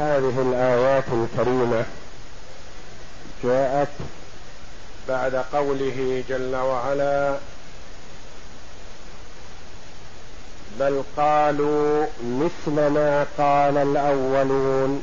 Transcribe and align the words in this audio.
هذه 0.00 0.34
الآيات 0.42 1.04
الكريمة 1.12 1.84
جاءت 3.44 3.88
بعد 5.08 5.34
قوله 5.34 6.24
جل 6.28 6.56
وعلا 6.56 7.36
بل 10.80 11.02
قالوا 11.16 12.06
مثل 12.22 12.72
ما 12.90 13.26
قال 13.38 13.76
الأولون. 13.76 15.02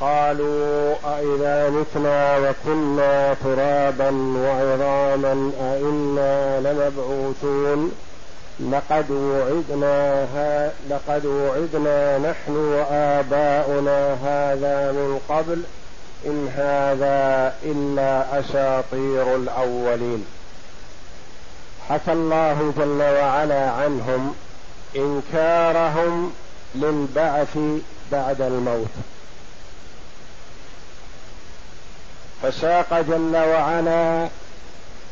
قالوا 0.00 0.94
أإذا 1.04 1.70
متنا 1.70 2.38
وكنا 2.38 3.34
ترابا 3.34 4.10
وعظاما 4.38 5.52
أإنا 5.60 6.60
لمبعوثون. 6.60 7.92
لقد 8.60 9.10
وعدنا 9.10 10.24
ها 10.34 10.72
لقد 10.90 11.26
وعدنا 11.26 12.18
نحن 12.18 12.56
وآباؤنا 12.56 14.14
هذا 14.14 14.92
من 14.92 15.20
قبل 15.28 15.62
إن 16.26 16.48
هذا 16.48 17.54
إلا 17.64 18.40
أساطير 18.40 19.36
الأولين. 19.36 20.24
حكى 21.88 22.12
الله 22.12 22.72
جل 22.78 23.02
وعلا 23.02 23.70
عنهم 23.70 24.34
إنكارهم 24.96 26.32
للبعث 26.74 27.58
بعد 28.12 28.40
الموت. 28.40 28.90
فساق 32.42 33.00
جل 33.00 33.36
وعلا 33.36 34.28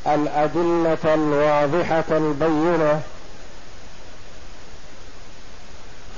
الأدلة 0.07 1.15
الواضحة 1.15 2.05
البينة 2.11 3.03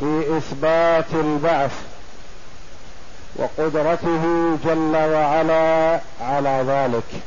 في 0.01 0.37
إثبات 0.39 1.13
البعث 1.13 1.73
وقدرته 3.37 4.25
جل 4.65 4.97
وعلا 4.97 6.01
على 6.21 6.65
ذلك. 6.67 7.23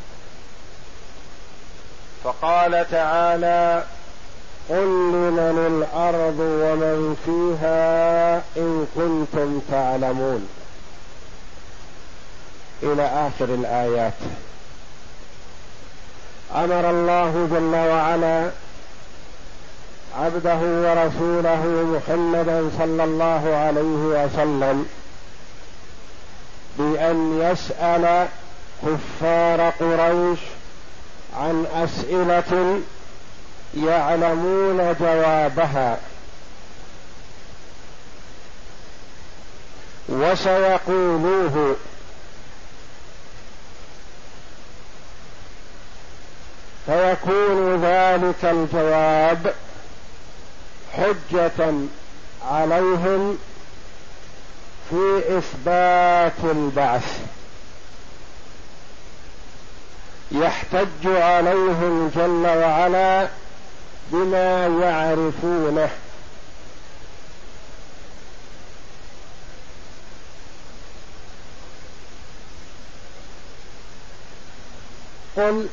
فقال 2.24 2.86
تعالى 2.92 3.84
قل 4.70 5.12
لمن 5.12 5.58
الأرض 5.68 6.40
ومن 6.40 7.18
فيها 7.26 8.36
إن 8.58 8.88
كنتم 8.96 9.62
تعلمون. 9.72 10.50
إلى 12.84 13.06
آخر 13.06 13.46
الآيات. 13.46 14.14
أمر 16.56 16.90
الله 16.90 17.48
جل 17.52 17.76
وعلا 17.76 18.52
عبده 20.18 20.58
ورسوله 20.58 21.64
محمدا 21.66 22.70
صلى 22.78 23.04
الله 23.04 23.56
عليه 23.56 24.26
وسلم 24.26 24.86
بأن 26.78 27.40
يسأل 27.42 28.28
كفار 28.84 29.70
قريش 29.70 30.40
عن 31.38 31.66
أسئلة 31.74 32.80
يعلمون 33.78 34.96
جوابها. 35.00 35.98
وسيقولوه. 40.10 41.76
فيكون 46.86 47.86
ذلك 47.86 48.46
الجواب 48.46 49.54
حجة 50.94 51.74
عليهم 52.50 53.38
في 54.90 55.22
إثبات 55.38 56.52
البعث. 56.52 57.20
يحتج 60.32 61.06
عليهم 61.06 62.12
جل 62.16 62.48
وعلا 62.58 63.28
بما 64.12 64.68
يعرفونه. 64.68 65.90
قل 75.38 75.68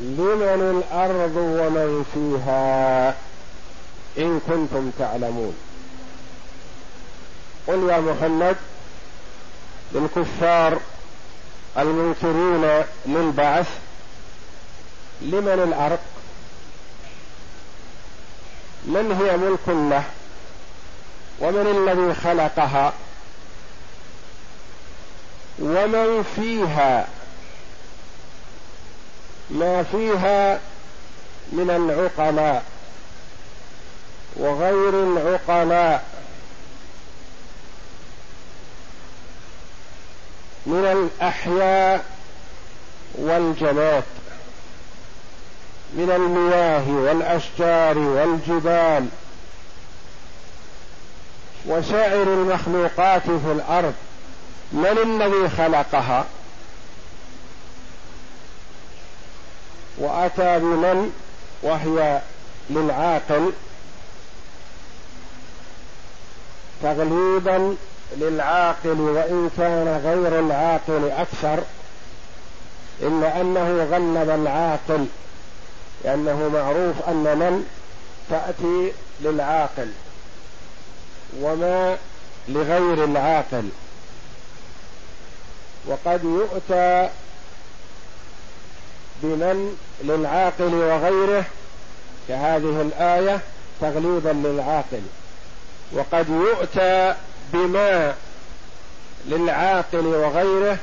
لمن 0.00 0.82
الأرض 0.92 1.36
ومن 1.36 2.04
فيها؟ 2.14 3.14
إن 4.18 4.40
كنتم 4.48 4.90
تعلمون. 4.98 5.56
قل 7.66 7.88
يا 7.90 8.00
محمد 8.00 8.56
للكفار 9.92 10.78
المنكرين 11.78 12.84
للبعث 13.06 13.68
لمن 15.22 15.62
الأرض؟ 15.68 15.98
من 18.84 19.12
هي 19.12 19.36
ملك 19.36 19.68
له؟ 19.68 20.04
ومن 21.40 21.66
الذي 21.66 22.14
خلقها؟ 22.14 22.92
ومن 25.58 26.24
فيها؟ 26.36 27.08
ما 29.50 29.82
فيها 29.82 30.60
من 31.52 31.70
العقلاء؟ 31.70 32.75
وغير 34.36 34.88
العقلاء. 34.88 36.04
من 40.66 41.10
الأحياء 41.20 42.04
والجماد. 43.14 44.04
من 45.92 46.10
المياه 46.10 46.90
والأشجار 46.90 47.98
والجبال. 47.98 49.08
وسائر 51.66 52.22
المخلوقات 52.22 53.22
في 53.22 53.52
الأرض. 53.52 53.94
من 54.72 54.98
الذي 55.02 55.48
خلقها؟ 55.48 56.24
وأتى 59.98 60.58
بمن؟ 60.58 61.12
وهي 61.62 62.20
للعاقل. 62.70 63.52
تغليبا 66.82 67.76
للعاقل 68.16 69.00
وإن 69.00 69.50
كان 69.56 70.00
غير 70.04 70.40
العاقل 70.40 71.10
أكثر 71.10 71.58
إلا 73.02 73.40
أنه 73.40 73.84
غلب 73.84 74.30
العاقل 74.30 75.06
لأنه 76.04 76.48
معروف 76.48 77.08
أن 77.08 77.38
من؟ 77.38 77.66
تأتي 78.30 78.92
للعاقل 79.20 79.90
وما 81.40 81.96
لغير 82.48 83.04
العاقل. 83.04 83.68
وقد 85.86 86.24
يؤتى 86.24 87.08
بمن؟ 89.22 89.76
للعاقل 90.04 90.74
وغيره 90.74 91.44
كهذه 92.28 92.82
الآية 92.82 93.40
تغليبا 93.80 94.48
للعاقل. 94.48 95.02
وقد 95.92 96.28
يؤتى 96.28 97.14
بما 97.52 98.14
للعاقل 99.26 100.06
وغيره 100.06 100.78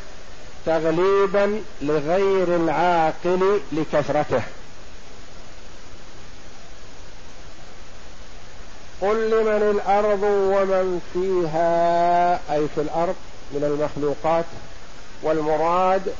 تغليبا 0.65 1.61
لغير 1.81 2.55
العاقل 2.55 3.59
لكثرته. 3.71 4.43
قل 9.01 9.29
لمن 9.29 9.79
الأرض 9.79 10.23
ومن 10.23 11.01
فيها 11.13 12.33
أي 12.55 12.67
في 12.75 12.81
الأرض 12.81 13.15
من 13.51 13.63
المخلوقات 13.63 14.45
والمراد 15.23 16.13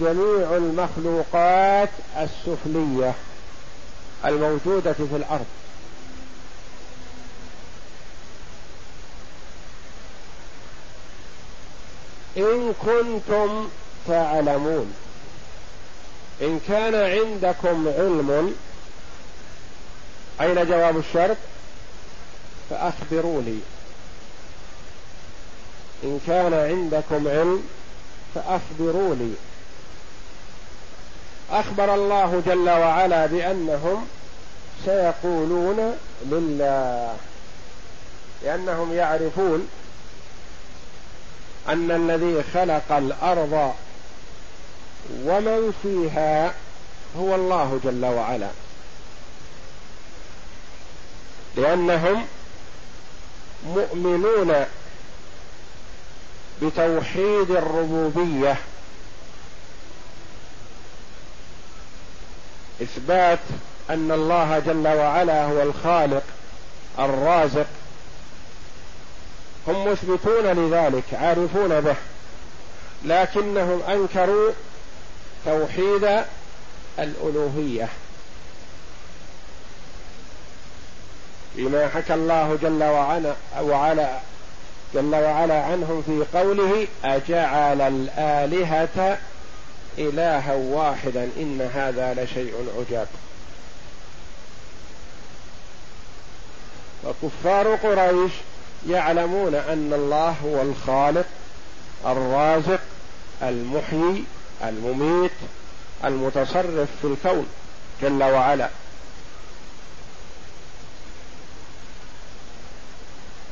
جميع 0.00 0.56
المخلوقات 0.56 1.88
السفلية 2.16 3.14
الموجودة 4.24 4.92
في 4.92 5.16
الأرض. 5.16 5.46
إن 12.36 12.72
كنتم 12.86 13.68
تعلمون. 14.08 14.94
إن 16.42 16.60
كان 16.68 16.94
عندكم 16.94 17.88
علم 17.88 18.54
أين 20.40 20.66
جواب 20.66 20.98
الشرط؟ 20.98 21.36
فأخبروني. 22.70 23.58
إن 26.04 26.20
كان 26.26 26.54
عندكم 26.54 27.28
علم 27.28 27.62
فأخبروني. 28.34 29.34
أخبر 31.50 31.94
الله 31.94 32.42
جل 32.46 32.70
وعلا 32.70 33.26
بأنهم 33.26 34.06
سيقولون 34.84 35.96
لله 36.26 37.16
لأنهم 38.42 38.92
يعرفون 38.92 39.68
أن 41.68 41.90
الذي 41.90 42.42
خلق 42.54 42.92
الأرض 42.92 43.74
ومن 45.24 45.72
فيها 45.82 46.54
هو 47.18 47.34
الله 47.34 47.80
جل 47.84 48.04
وعلا. 48.04 48.48
لأنهم 51.56 52.26
مؤمنون 53.66 54.64
بتوحيد 56.62 57.50
الربوبية 57.50 58.56
إثبات 62.82 63.38
أن 63.90 64.12
الله 64.12 64.58
جل 64.58 64.88
وعلا 64.88 65.44
هو 65.44 65.62
الخالق 65.62 66.22
الرازق 66.98 67.66
هم 69.68 69.88
مثبتون 69.88 70.46
لذلك 70.46 71.04
عارفون 71.14 71.80
به. 71.80 71.96
لكنهم 73.04 73.82
أنكروا 73.82 74.52
توحيد 75.44 76.24
الألوهية. 76.98 77.88
بما 81.54 81.88
حكى 81.88 82.14
الله 82.14 82.58
جل 82.62 82.84
وعلا 82.84 83.34
وعلا 83.60 84.18
جل 84.94 85.14
وعلا 85.14 85.62
عنهم 85.62 86.02
في 86.06 86.38
قوله 86.38 86.86
أجعل 87.04 87.80
الآلهة 87.80 89.18
إلها 89.98 90.54
واحدا 90.54 91.30
إن 91.36 91.70
هذا 91.74 92.24
لشيء 92.24 92.54
عجاب. 92.78 93.08
وكفار 97.04 97.74
قريش 97.74 98.32
يعلمون 98.88 99.54
أن 99.54 99.92
الله 99.94 100.36
هو 100.44 100.62
الخالق 100.62 101.26
الرازق 102.06 102.80
المحيي 103.42 104.24
المميت 104.64 105.32
المتصرف 106.04 106.88
في 107.02 107.06
الكون 107.06 107.46
جل 108.02 108.22
وعلا. 108.22 108.68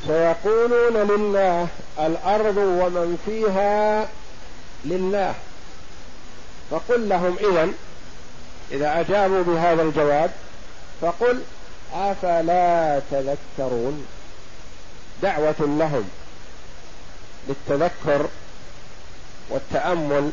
سيقولون 0.07 0.97
لله 0.97 1.69
الأرض 1.99 2.57
ومن 2.57 3.19
فيها 3.27 4.09
لله. 4.85 5.35
فقل 6.71 7.09
لهم 7.09 7.37
اذا 7.41 7.69
إذا 8.73 9.01
أجابوا 9.01 9.43
بهذا 9.43 9.83
الجواب 9.83 10.31
فقل 11.01 11.43
أفلا 11.95 13.01
تذكرون؟ 13.11 14.07
دعوة 15.23 15.55
لهم 15.61 16.11
للتذكر 17.49 18.29
والتأمل 19.49 20.31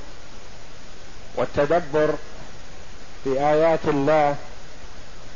والتدبر 1.36 2.14
في 3.24 3.30
آيات 3.40 3.80
الله 3.88 4.36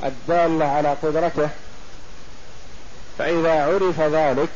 الدالة 0.03 0.65
على 0.65 0.95
قدرته 1.03 1.49
فإذا 3.17 3.63
عرف 3.65 3.99
ذلك 3.99 4.49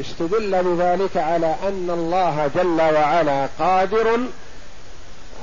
استدل 0.00 0.62
بذلك 0.62 1.16
على 1.16 1.56
أن 1.62 1.90
الله 1.90 2.50
جل 2.54 2.80
وعلا 2.80 3.48
قادر 3.58 4.20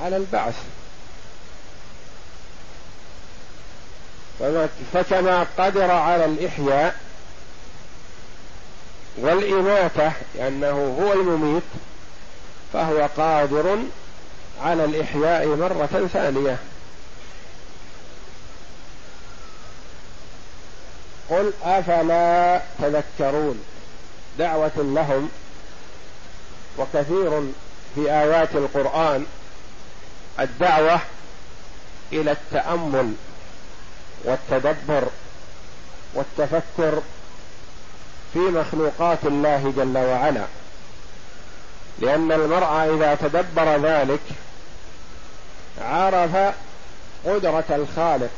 على 0.04 0.18
البعث. 0.18 0.56
فكما 4.94 5.46
قدر 5.58 5.92
على 5.92 6.26
الإحياء 6.26 6.96
والإماتة 9.18 10.12
لأنه 10.36 10.98
هو 11.02 11.14
المميت 11.14 11.64
فهو 12.74 13.10
قادر 13.18 13.78
على 14.62 14.86
الإحياء 14.86 15.48
مرة 15.48 16.10
ثانية. 16.14 16.58
قل 21.30 21.54
أفلا 21.64 22.62
تذكرون؟ 22.80 23.64
دعوة 24.40 24.72
لهم 24.78 25.30
وكثير 26.78 27.42
في 27.96 28.12
آيات 28.12 28.56
القرآن 28.56 29.26
الدعوة 30.40 31.00
إلى 32.14 32.32
التأمل 32.32 33.14
والتدبر 34.24 35.08
والتفكر 36.14 37.02
في 38.34 38.40
مخلوقات 38.40 39.20
الله 39.26 39.74
جل 39.78 39.98
وعلا. 39.98 40.44
لأن 42.00 42.32
المرء 42.32 42.96
إذا 42.96 43.16
تدبر 43.16 43.78
ذلك 43.78 44.22
عرف 45.82 46.54
قدرة 47.26 47.64
الخالق 47.70 48.30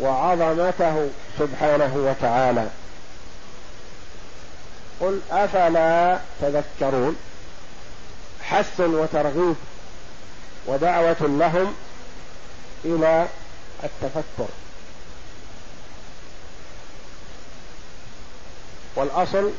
وعظمته 0.00 1.08
سبحانه 1.38 1.92
وتعالى. 1.94 2.66
قل 5.00 5.20
أفلا 5.30 6.18
تذكرون؟ 6.40 7.16
حث 8.42 8.80
وترغيب 8.80 9.56
ودعوة 10.66 11.16
لهم 11.20 11.74
إلى 12.84 13.26
التفكر. 13.84 14.48
والأصل 18.96 19.50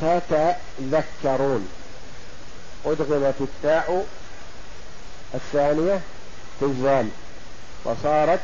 تتذكرون. 0.00 1.68
أدغمت 2.86 3.34
التاء 3.40 4.06
الثانية 5.34 6.00
في 6.58 6.64
الزال 6.64 7.08
وصارت 7.84 8.40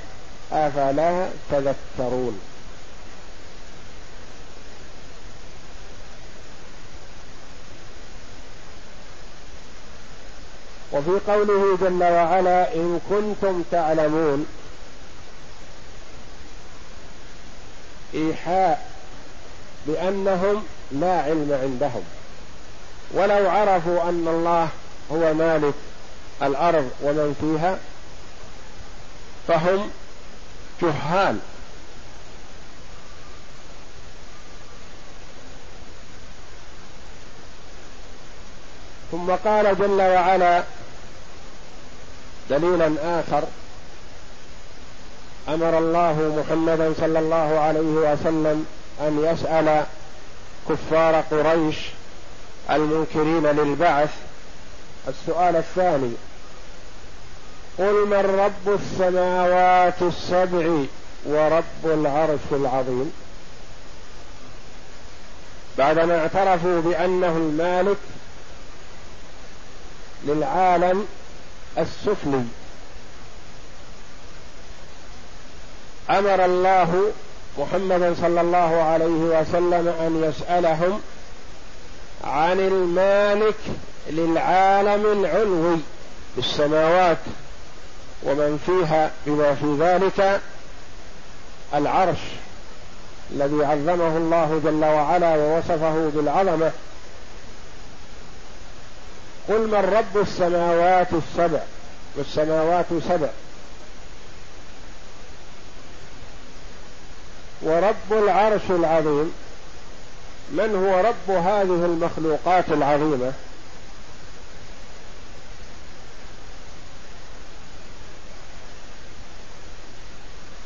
أفلا 0.52 1.28
تذكرون. 1.50 2.40
وفي 10.92 11.32
قوله 11.32 11.78
جل 11.80 12.02
وعلا 12.02 12.74
إن 12.74 13.00
كنتم 13.10 13.64
تعلمون 13.70 14.46
إيحاء 18.14 18.89
بأنهم 19.86 20.62
لا 20.92 21.22
علم 21.22 21.58
عندهم. 21.62 22.02
ولو 23.14 23.50
عرفوا 23.50 24.02
أن 24.02 24.28
الله 24.28 24.68
هو 25.12 25.34
مالك 25.34 25.74
الأرض 26.42 26.90
ومن 27.02 27.36
فيها 27.40 27.78
فهم 29.48 29.90
جهال. 30.82 31.38
ثم 39.12 39.30
قال 39.30 39.78
جل 39.78 40.00
وعلا 40.00 40.64
دليلا 42.50 43.20
آخر 43.20 43.42
أمر 45.48 45.78
الله 45.78 46.42
محمدا 46.42 46.94
صلى 47.00 47.18
الله 47.18 47.58
عليه 47.58 47.80
وسلم 47.80 48.66
أن 49.00 49.24
يسأل 49.24 49.84
كفار 50.68 51.20
قريش 51.30 51.76
المنكرين 52.70 53.46
للبعث. 53.46 54.10
السؤال 55.08 55.56
الثاني 55.56 56.12
قل 57.78 58.06
من 58.06 58.40
رب 58.40 58.74
السماوات 58.80 60.02
السبع 60.02 60.84
ورب 61.26 61.84
العرش 61.84 62.40
العظيم؟ 62.52 63.12
بعدما 65.78 66.18
اعترفوا 66.18 66.80
بأنه 66.80 67.28
المالك 67.28 67.96
للعالم 70.24 71.06
السفلي. 71.78 72.44
أمر 76.10 76.44
الله 76.44 77.12
محمدا 77.58 78.14
صلى 78.20 78.40
الله 78.40 78.82
عليه 78.82 79.40
وسلم 79.40 79.94
أن 80.00 80.24
يسألهم 80.24 81.00
عن 82.24 82.60
المالك 82.60 83.56
للعالم 84.10 85.06
العلوي 85.06 85.78
بالسماوات 86.36 87.18
ومن 88.22 88.58
فيها 88.66 89.10
بما 89.26 89.54
في 89.54 89.76
ذلك 89.80 90.40
العرش 91.74 92.18
الذي 93.32 93.64
عظمه 93.64 94.16
الله 94.16 94.60
جل 94.64 94.84
وعلا 94.84 95.36
ووصفه 95.36 96.10
بالعظمة. 96.14 96.70
قل 99.48 99.66
من 99.66 99.94
رب 99.98 100.22
السماوات 100.22 101.08
السبع 101.12 101.60
والسماوات 102.16 102.86
سبع. 103.08 103.28
ورب 107.62 108.12
العرش 108.12 108.70
العظيم. 108.70 109.32
من 110.50 110.74
هو 110.74 111.00
رب 111.00 111.36
هذه 111.36 111.84
المخلوقات 111.84 112.64
العظيمة؟ 112.68 113.32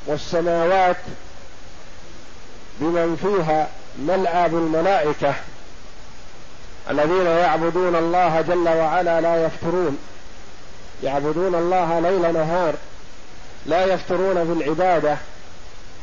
والسماوات 0.07 0.97
بمن 2.81 3.17
فيها 3.23 3.69
ملأى 3.99 4.49
بالملائكة 4.49 5.35
الذين 6.91 7.27
يعبدون 7.27 7.97
الله 7.97 8.41
جل 8.41 8.69
وعلا 8.69 9.21
لا 9.21 9.47
يفترون. 9.47 9.99
يعبدون 11.03 11.55
الله 11.55 12.01
ليل 12.01 12.33
نهار 12.33 12.75
لا 13.67 13.85
يفترون 13.85 14.35
في 14.35 14.65
العباده 14.65 15.17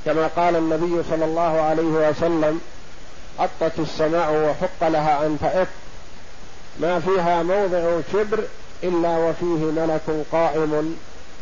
كما 0.06 0.28
قال 0.28 0.56
النبي 0.56 1.04
صلى 1.10 1.26
الله 1.26 1.62
عليه 1.62 2.10
وسلم 2.10 2.62
أطت 3.40 3.80
السماء 3.80 4.34
وحق 4.34 4.90
لها 4.90 5.26
أن 5.26 5.38
تأط. 5.42 5.68
ما 6.80 7.00
فيها 7.00 7.44
موضع 7.44 8.02
شبر 8.14 8.44
إلا 8.84 9.18
وفيه 9.18 9.46
ملك 9.46 10.26
قائم 10.32 10.96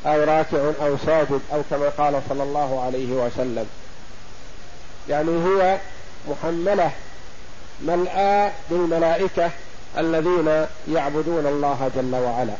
أو 0.05 0.23
راكع 0.23 0.71
أو 0.81 0.97
ساجد 1.05 1.41
أو 1.53 1.61
كما 1.69 1.89
قال 1.97 2.21
صلى 2.29 2.43
الله 2.43 2.83
عليه 2.85 3.13
وسلم. 3.13 3.65
يعني 5.09 5.31
هي 5.31 5.77
محملة 6.29 6.91
ملآ 7.81 8.51
بالملائكة 8.69 9.51
الذين 9.97 10.65
يعبدون 10.91 11.47
الله 11.47 11.91
جل 11.95 12.15
وعلا. 12.15 12.53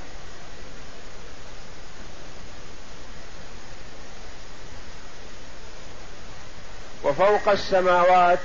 وفوق 7.10 7.50
السماوات 7.50 8.40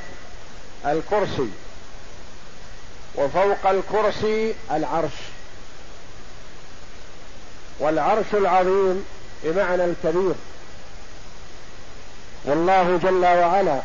الكرسي 0.87 1.49
وفوق 3.14 3.66
الكرسي 3.66 4.54
العرش. 4.71 5.12
والعرش 7.78 8.26
العظيم 8.33 9.04
بمعنى 9.44 9.85
الكبير. 9.85 10.35
والله 12.44 13.00
جل 13.02 13.25
وعلا 13.25 13.80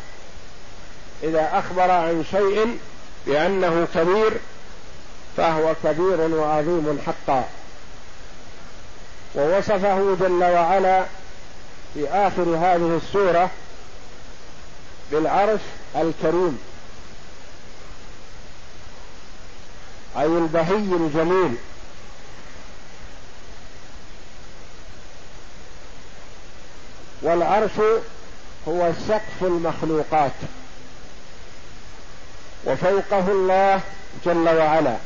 إذا 1.22 1.48
أخبر 1.52 1.90
عن 1.90 2.24
شيء 2.30 2.78
بأنه 3.26 3.86
كبير 3.94 4.32
فهو 5.36 5.74
كبير 5.84 6.20
وعظيم 6.20 6.98
حقا. 7.06 7.44
ووصفه 9.34 10.16
جل 10.20 10.44
وعلا 10.44 11.04
في 11.94 12.08
آخر 12.08 12.42
هذه 12.42 13.00
السورة 13.02 13.50
بالعرش 15.12 15.60
الكريم. 15.96 16.58
أي 20.18 20.26
البهي 20.26 20.74
الجميل 20.74 21.56
والعرش 27.22 27.70
هو 28.68 28.92
سقف 29.08 29.42
المخلوقات. 29.42 30.32
وفوقه 32.66 33.28
الله 33.28 33.80
جل 34.24 34.48
وعلا. 34.48 34.96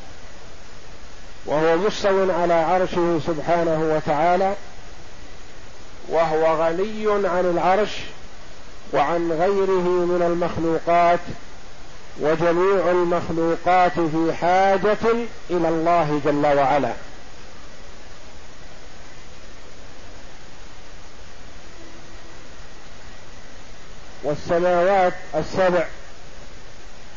وهو 1.46 1.76
مستو 1.76 2.32
على 2.32 2.54
عرشه 2.54 3.20
سبحانه 3.26 3.94
وتعالى. 3.96 4.54
وهو 6.08 6.62
غني 6.62 7.28
عن 7.28 7.44
العرش. 7.44 7.90
وعن 8.92 9.32
غيره 9.32 9.88
من 9.88 10.22
المخلوقات 10.22 11.20
وجميع 12.20 12.90
المخلوقات 12.90 13.92
في 13.92 14.32
حاجة 14.40 15.26
إلى 15.50 15.68
الله 15.68 16.20
جل 16.24 16.46
وعلا. 16.58 16.92
والسماوات 24.24 25.12
السبع 25.34 25.84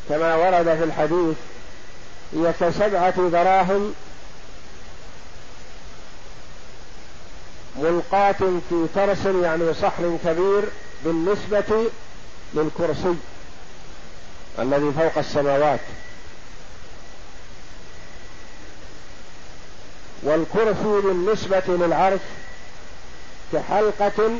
كما 0.08 0.34
ورد 0.34 0.76
في 0.76 0.84
الحديث 0.84 1.36
هي 2.34 2.52
كسبعة 2.60 3.28
دراهم 3.28 3.94
ملقاة 7.76 8.32
في 8.68 8.86
ترس 8.94 9.26
يعني 9.42 9.74
صحن 9.74 10.18
كبير 10.24 10.62
بالنسبة 11.04 11.90
للكرسي 12.54 13.14
الذي 14.58 14.92
فوق 14.92 15.18
السماوات. 15.18 15.80
والكرسي 20.22 21.00
بالنسبة 21.06 21.62
للعرش 21.68 22.20
كحلقة 23.52 24.30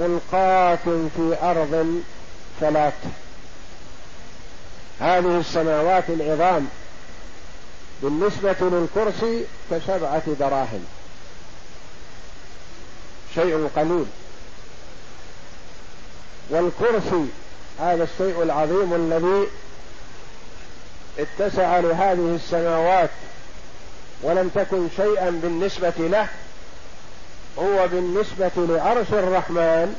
ملقاة 0.00 0.78
في 1.16 1.36
أرض 1.42 2.02
فلات 2.60 2.92
هذه 5.00 5.38
السماوات 5.38 6.10
العظام 6.10 6.68
بالنسبة 8.02 8.56
للكرسي 8.60 9.44
كسبعة 9.70 10.22
دراهم. 10.40 10.84
شيء 13.34 13.70
قليل. 13.76 14.06
والكرسي 16.50 17.26
هذا 17.80 18.04
الشيء 18.04 18.42
العظيم 18.42 18.94
الذي 18.94 19.48
اتسع 21.18 21.78
لهذه 21.78 22.36
السماوات 22.44 23.10
ولم 24.22 24.50
تكن 24.54 24.88
شيئا 24.96 25.30
بالنسبة 25.30 25.92
له 25.98 26.28
هو 27.58 27.88
بالنسبة 27.88 28.50
لعرش 28.56 29.12
الرحمن 29.12 29.96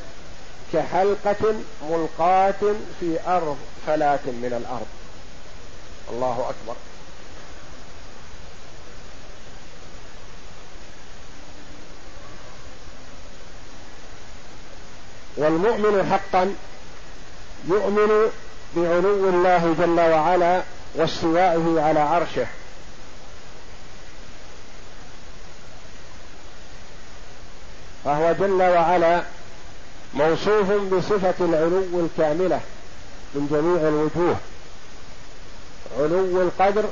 كحلقة 0.72 1.54
ملقاة 1.90 2.74
في 3.00 3.18
أرض 3.26 3.56
فلاة 3.86 4.18
من 4.26 4.62
الأرض. 4.62 4.86
الله 6.12 6.50
أكبر. 6.50 6.74
والمؤمن 15.36 16.08
حقا 16.12 16.54
يؤمن 17.68 18.30
بعلو 18.76 19.28
الله 19.28 19.74
جل 19.78 20.00
وعلا 20.00 20.62
واستوائه 20.94 21.80
على 21.80 22.00
عرشه. 22.00 22.46
فهو 28.04 28.32
جل 28.32 28.62
وعلا 28.62 29.22
موصوف 30.14 30.70
بصفة 30.70 31.34
العلو 31.40 32.06
الكاملة 32.06 32.60
من 33.34 33.46
جميع 33.50 33.88
الوجوه. 33.88 34.36
علو 35.98 36.42
القدر 36.42 36.84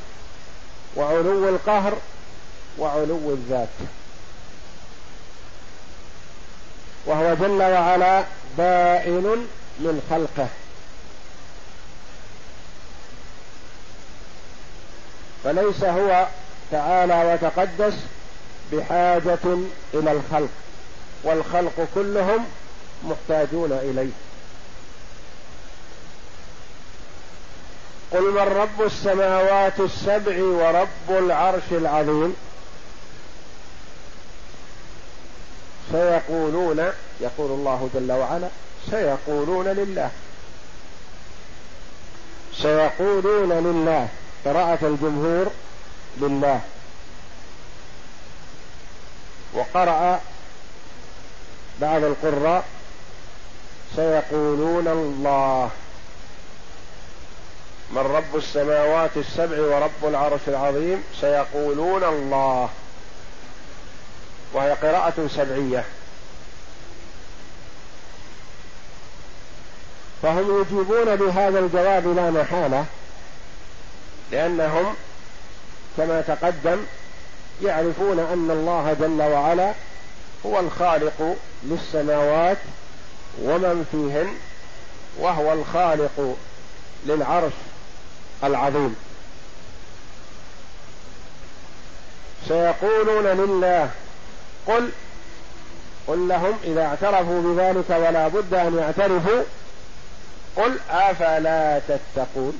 وعلو 0.97 1.49
القهر 1.49 1.93
وعلو 2.79 3.31
الذات. 3.31 3.69
وهو 7.09 7.35
جل 7.35 7.63
وعلا 7.63 8.25
بائن 8.59 9.47
من 9.79 10.03
خلقه. 10.11 10.49
فليس 15.45 15.85
هو 15.85 16.27
تعالى 16.71 17.33
وتقدس 17.33 17.95
بحاجة 18.73 19.59
إلى 19.95 20.13
الخلق 20.13 20.49
والخلق 21.25 21.89
كلهم 21.95 22.45
محتاجون 23.05 23.73
إليه. 23.73 24.13
قل 28.13 28.31
من 28.33 28.39
رب 28.39 28.83
السماوات 28.83 29.81
السبع 29.81 30.43
ورب 30.43 31.25
العرش 31.25 31.63
العظيم؟ 31.73 32.37
سيقولون 35.93 36.93
يقول 37.21 37.51
الله 37.51 37.89
جل 37.95 38.13
وعلا 38.13 38.49
سيقولون 38.91 39.69
لله. 39.69 40.11
سيقولون 42.63 43.53
لله. 43.53 44.09
قراءة 44.45 44.79
الجمهور 44.83 45.51
لله. 46.21 46.61
وقرأ 49.55 50.21
بعض 51.81 52.05
القراء 52.05 52.65
سيقولون 53.97 54.89
الله. 54.89 55.71
من 57.91 57.99
رب 57.99 58.37
السماوات 58.37 59.11
السبع 59.17 59.59
ورب 59.59 60.05
العرش 60.05 60.41
العظيم 60.49 61.03
سيقولون 61.21 62.05
الله. 62.05 62.69
وهي 64.53 64.73
قراءة 64.73 65.29
سبعية. 65.37 65.85
فهم 70.23 70.61
يجيبون 70.61 71.17
بهذا 71.17 71.59
الجواب 71.59 72.07
لا 72.17 72.31
محالة 72.31 72.85
لأنهم 74.33 74.95
كما 75.97 76.21
تقدم 76.21 76.79
يعرفون 77.63 78.19
أن 78.19 78.51
الله 78.51 78.97
جل 79.01 79.23
وعلا 79.23 79.73
هو 80.47 80.61
الخالق 80.61 81.37
للسماوات 81.65 82.59
ومن 83.43 83.87
فيهن 83.93 84.35
وهو 85.19 85.53
الخالق 85.53 86.37
للعرش 87.07 87.53
العظيم. 88.45 88.97
سيقولون 92.49 93.27
لله 93.27 93.91
قل 94.69 94.91
قل 96.07 96.29
لهم 96.29 96.59
إذا 96.65 96.85
اعترفوا 96.85 97.43
بذلك 97.43 97.91
ولا 97.91 98.29
بد 98.29 98.55
أن 98.55 98.79
يعترفوا 98.79 99.43
قل 100.57 100.79
أفلا 100.91 101.81
تتقون 101.89 102.59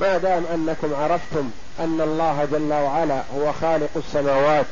ما 0.00 0.18
دام 0.18 0.44
أنكم 0.54 0.94
عرفتم 0.94 1.50
أن 1.80 2.00
الله 2.00 2.48
جل 2.52 2.72
وعلا 2.72 3.22
هو 3.36 3.52
خالق 3.52 3.90
السماوات 3.96 4.66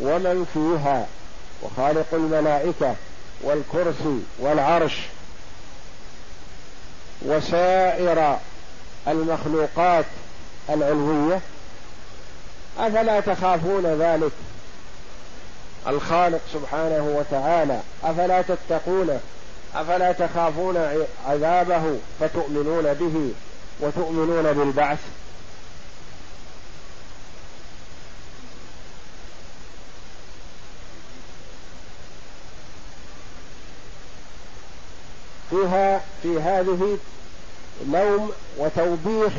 ومن 0.00 0.46
فيها 0.54 1.06
وخالق 1.62 2.06
الملائكة 2.12 2.94
والكرسي 3.42 4.18
والعرش 4.38 4.98
وسائر 7.22 8.38
المخلوقات 9.08 10.04
العلوية 10.70 11.40
أفلا 12.80 13.20
تخافون 13.20 13.86
ذلك؟ 13.86 14.32
الخالق 15.86 16.40
سبحانه 16.52 17.02
وتعالى 17.18 17.80
أفلا 18.04 18.42
تتقونه 18.42 19.20
أفلا 19.74 20.12
تخافون 20.12 21.06
عذابه 21.26 21.98
فتؤمنون 22.20 22.94
به 22.94 23.32
وتؤمنون 23.80 24.52
بالبعث؟ 24.52 24.98
فيها 35.50 36.00
في 36.22 36.40
هذه 36.40 36.98
لوم 37.92 38.32
وتوبيخ 38.58 39.32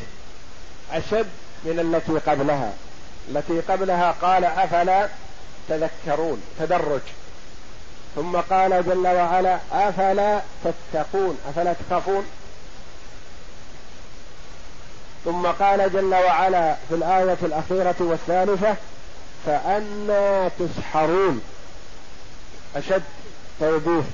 أشد 0.92 1.28
من 1.64 1.80
التي 1.80 2.32
قبلها. 2.32 2.74
التي 3.30 3.60
قبلها 3.60 4.16
قال 4.22 4.46
أفلا 4.46 5.10
تذكرون 5.70 6.42
تدرج. 6.60 7.02
ثم 8.16 8.38
قال 8.38 8.86
جل 8.86 9.08
وعلا 9.08 9.60
أفلا 9.72 10.42
تتقون 10.64 11.38
أفلا 11.50 11.74
تخافون. 11.74 12.26
ثم 15.26 15.48
قال 15.48 15.94
جل 15.94 16.14
وعلا 16.14 16.76
في 16.90 16.96
الآية 16.96 17.38
الأخيرة 17.44 17.96
والثالثة 18.00 18.76
فأنا 19.46 20.52
تسحرون. 20.60 21.42
أشد 22.76 23.04
توبيخ. 23.60 24.06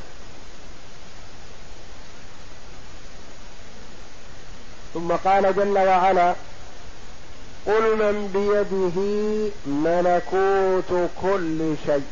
ثم 4.93 5.12
قال 5.12 5.56
جل 5.56 5.78
وعلا 5.78 6.36
قل 7.67 7.95
من 7.95 8.27
بيده 8.34 8.97
ملكوت 9.67 11.10
كل 11.21 11.75
شيء. 11.86 12.08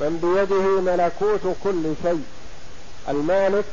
من 0.00 0.18
بيده 0.22 0.80
ملكوت 0.80 1.56
كل 1.64 1.94
شيء. 2.02 2.24
المالك 3.08 3.64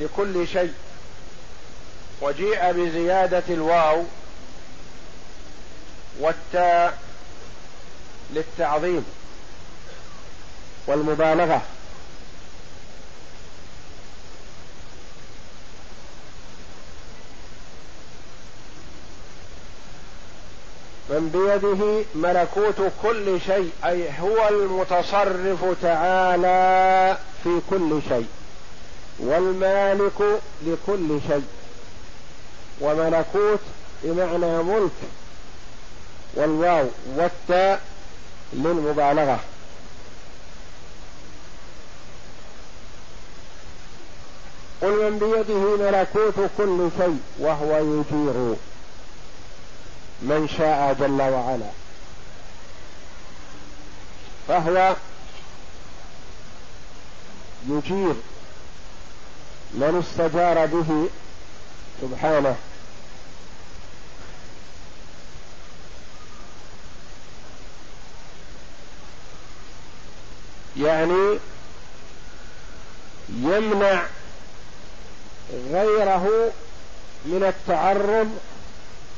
لكل 0.00 0.48
شيء. 0.48 0.72
وجيء 2.20 2.72
بزيادة 2.72 3.42
الواو 3.48 4.04
والتاء 6.20 6.98
للتعظيم 8.34 9.04
والمبالغة. 10.86 11.62
من 21.10 21.28
بيده 21.28 22.04
ملكوت 22.14 22.92
كل 23.02 23.40
شيء 23.40 23.70
أي 23.84 24.04
هو 24.20 24.48
المتصرف 24.48 25.64
تعالى 25.82 27.18
في 27.44 27.60
كل 27.70 28.00
شيء 28.08 28.26
والمالك 29.18 30.40
لكل 30.66 31.20
شيء 31.28 31.44
وملكوت 32.80 33.60
بمعنى 34.02 34.62
ملك 34.62 34.90
والواو 36.34 36.86
والتاء 37.16 37.80
للمبالغة. 38.52 39.40
قل 44.82 45.10
من 45.10 45.18
بيده 45.18 45.90
ملكوت 45.90 46.50
كل 46.58 46.88
شيء 46.98 47.20
وهو 47.38 47.76
يجير. 47.76 48.56
من 50.22 50.48
شاء 50.58 50.94
جل 51.00 51.22
وعلا. 51.22 51.70
فهو 54.48 54.96
يجير 57.68 58.14
من 59.74 60.04
استجار 60.04 60.66
به 60.66 61.08
سبحانه. 62.02 62.56
يعني 70.76 71.38
يمنع 73.28 74.02
غيره 75.52 76.52
من 77.24 77.44
التعرض 77.44 78.38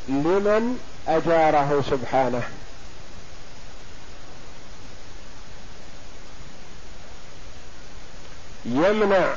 لمن 0.09 0.91
أجاره 1.09 1.85
سبحانه. 1.91 2.43
يمنع 8.65 9.35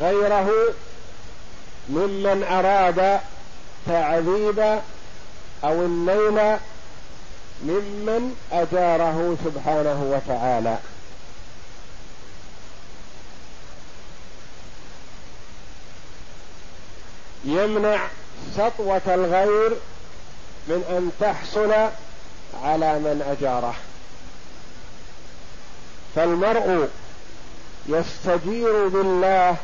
غيره 0.00 0.50
ممن 1.88 2.44
أراد 2.50 3.20
تعذيب 3.86 4.58
أو 5.64 5.72
النيل 5.72 6.58
ممن 7.62 8.36
أجاره 8.52 9.36
سبحانه 9.44 10.02
وتعالى. 10.02 10.78
يمنع 17.44 18.06
سطوة 18.56 19.14
الغير 19.14 19.76
من 20.68 20.84
أن 20.90 21.10
تحصل 21.20 21.72
على 22.64 22.98
من 22.98 23.36
أجاره. 23.38 23.74
فالمرء 26.16 26.88
يستجير 27.86 28.88
بالله 28.88 29.56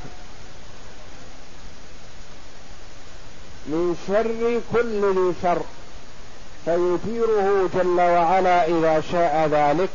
من 3.66 3.96
شر 4.08 4.60
كل 4.72 5.14
ذي 5.14 5.34
شر 5.42 5.62
فيثيره 6.64 7.68
جل 7.74 8.00
وعلا 8.00 8.66
إذا 8.66 9.02
شاء 9.12 9.48
ذلك 9.50 9.90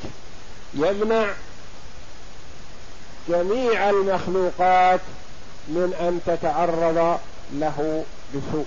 يمنع 0.74 1.28
جميع 3.30 3.90
المخلوقات 3.90 5.00
من 5.68 5.94
أن 6.00 6.20
تتعرض 6.26 7.20
له 7.54 8.06
بسوء. 8.36 8.66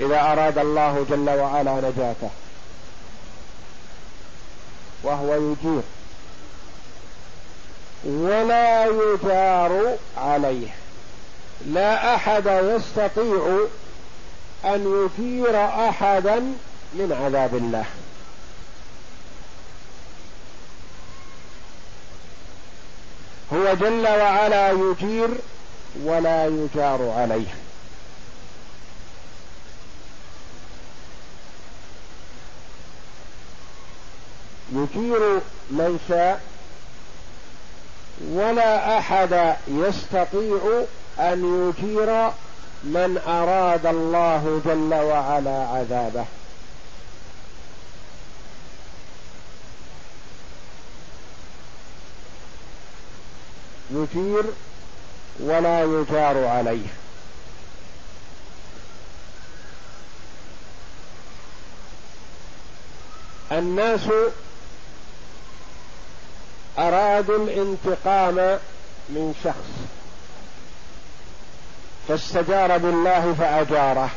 إذا 0.00 0.20
أراد 0.20 0.58
الله 0.58 1.06
جل 1.10 1.30
وعلا 1.30 1.74
نجاته 1.74 2.30
وهو 5.02 5.34
يجير 5.34 5.82
ولا 8.04 8.86
يجار 8.86 9.96
عليه. 10.16 10.68
لا 11.66 12.14
أحد 12.14 12.46
يستطيع 12.46 13.66
أن 14.64 15.06
يثير 15.06 15.66
أحدا 15.88 16.38
من 16.94 17.18
عذاب 17.24 17.54
الله. 17.54 17.84
هو 23.52 23.74
جل 23.74 24.06
وعلا 24.06 24.70
يجير 24.70 25.28
ولا 26.04 26.46
يجار 26.46 27.14
عليه. 27.16 27.63
يجير 34.72 35.40
من 35.70 36.00
شاء 36.08 36.40
ولا 38.32 38.98
أحد 38.98 39.56
يستطيع 39.68 40.84
أن 41.18 41.72
يجير 41.78 42.30
من 42.84 43.20
أراد 43.26 43.86
الله 43.86 44.60
جل 44.64 44.94
وعلا 44.94 45.66
عذابه. 45.66 46.24
يجير 53.90 54.44
ولا 55.40 55.82
يجار 55.84 56.46
عليه. 56.46 56.86
الناس 63.52 64.00
أرادوا 66.78 67.36
الانتقام 67.36 68.58
من 69.08 69.34
شخص 69.44 69.94
فاستجار 72.08 72.78
بالله 72.78 73.34
فأجاره. 73.38 74.10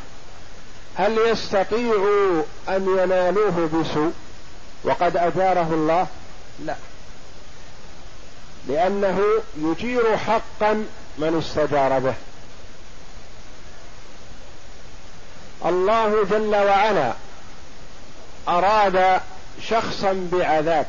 هل 0.96 1.18
يستطيعوا 1.18 2.44
أن 2.70 2.98
ينالوه 3.00 3.70
بسوء؟ 3.74 4.14
وقد 4.84 5.18
أجاره 5.18 5.68
الله؟ 5.74 6.08
لا. 6.66 6.76
لأنه 8.68 9.20
يجير 9.58 10.18
حقا 10.18 10.86
من 11.18 11.38
استجار 11.38 12.00
به. 12.00 12.14
الله 15.66 16.24
جل 16.24 16.56
وعلا 16.56 17.14
أراد 18.48 19.22
شخصا 19.62 20.30
بعذاب. 20.32 20.86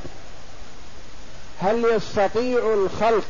هل 1.61 1.85
يستطيع 1.85 2.75
الخلق 2.75 3.27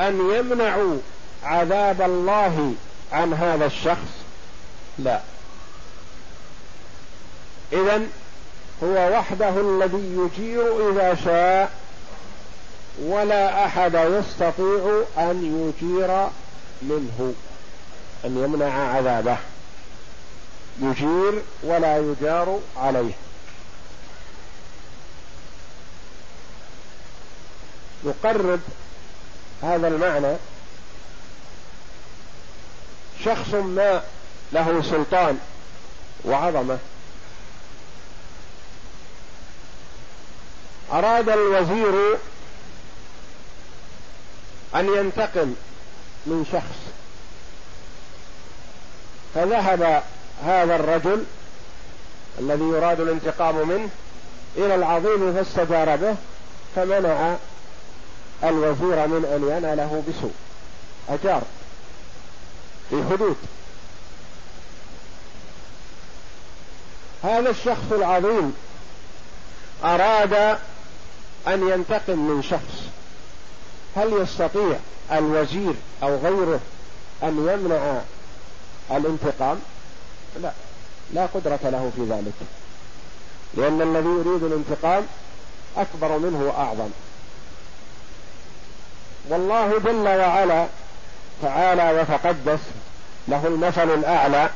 أن 0.00 0.30
يمنعوا 0.30 0.98
عذاب 1.44 2.02
الله 2.02 2.74
عن 3.12 3.34
هذا 3.34 3.66
الشخص؟ 3.66 4.08
لا. 4.98 5.20
اذا 7.72 8.02
هو 8.82 9.18
وحده 9.18 9.60
الذي 9.60 10.16
يجير 10.18 10.90
إذا 10.90 11.14
شاء 11.24 11.70
ولا 13.02 13.66
أحد 13.66 13.94
يستطيع 13.94 15.02
أن 15.18 15.72
يجير 15.80 16.26
منه 16.82 17.34
أن 18.24 18.44
يمنع 18.44 18.96
عذابه. 18.96 19.36
يجير 20.82 21.42
ولا 21.62 21.98
يجار 21.98 22.60
عليه. 22.76 23.12
يقرب 28.04 28.60
هذا 29.62 29.88
المعنى 29.88 30.36
شخص 33.24 33.54
ما 33.54 34.02
له 34.52 34.82
سلطان 34.82 35.38
وعظمة. 36.24 36.78
أراد 40.92 41.28
الوزير 41.28 42.18
أن 44.74 44.88
ينتقم 44.88 45.54
من 46.26 46.46
شخص 46.52 46.96
فذهب 49.34 50.02
هذا 50.44 50.76
الرجل 50.76 51.24
الذي 52.38 52.64
يراد 52.64 53.00
الانتقام 53.00 53.68
منه 53.68 53.88
إلى 54.56 54.74
العظيم 54.74 55.34
فاستجار 55.34 55.96
به 55.96 56.16
فمنع 56.76 57.34
الوزير 58.44 59.06
من 59.06 59.24
أن 59.24 59.56
يناله 59.56 60.02
بسوء. 60.08 60.34
أجار. 61.08 61.42
في 62.90 63.04
حدود. 63.10 63.36
هذا 67.22 67.50
الشخص 67.50 67.92
العظيم 67.92 68.54
أراد 69.84 70.58
أن 71.48 71.68
ينتقم 71.68 72.18
من 72.18 72.42
شخص. 72.42 72.82
هل 73.96 74.12
يستطيع 74.22 74.76
الوزير 75.12 75.74
أو 76.02 76.16
غيره 76.16 76.60
أن 77.22 77.48
يمنع 77.48 78.00
الانتقام؟ 78.90 79.58
لا. 80.42 80.52
لا 81.12 81.26
قدرة 81.26 81.60
له 81.62 81.92
في 81.96 82.04
ذلك. 82.04 82.34
لأن 83.54 83.82
الذي 83.82 84.08
يريد 84.08 84.42
الانتقام 84.42 85.06
أكبر 85.76 86.18
منه 86.18 86.42
وأعظم. 86.42 86.90
والله 89.28 89.78
جل 89.78 90.08
وعلا 90.08 90.66
تعالى 91.42 92.00
وتقدس 92.00 92.60
له 93.28 93.46
المثل 93.46 93.94
الأعلى. 93.94 94.50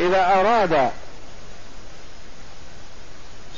إذا 0.00 0.26
أراد 0.40 0.90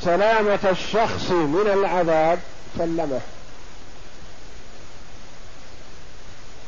سلامة 0.03 0.59
الشخص 0.71 1.31
من 1.31 1.71
العذاب 1.73 2.39
سلمه. 2.79 3.21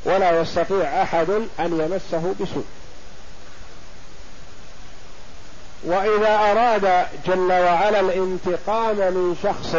ولا 0.05 0.41
يستطيع 0.41 1.03
أحد 1.03 1.31
أن 1.31 1.49
يمسه 1.59 2.35
بسوء. 2.41 2.65
وإذا 5.85 6.37
أراد 6.37 7.07
جل 7.27 7.53
وعلا 7.53 8.01
الانتقام 8.01 8.97
من 8.97 9.37
شخص 9.43 9.77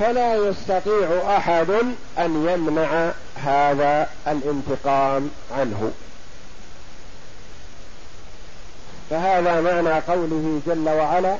فلا 0.00 0.34
يستطيع 0.34 1.36
أحد 1.36 1.70
أن 2.18 2.48
يمنع 2.48 3.10
هذا 3.34 4.08
الانتقام 4.26 5.30
عنه. 5.50 5.92
فهذا 9.10 9.60
معنى 9.60 10.00
قوله 10.00 10.60
جل 10.66 10.88
وعلا 10.88 11.36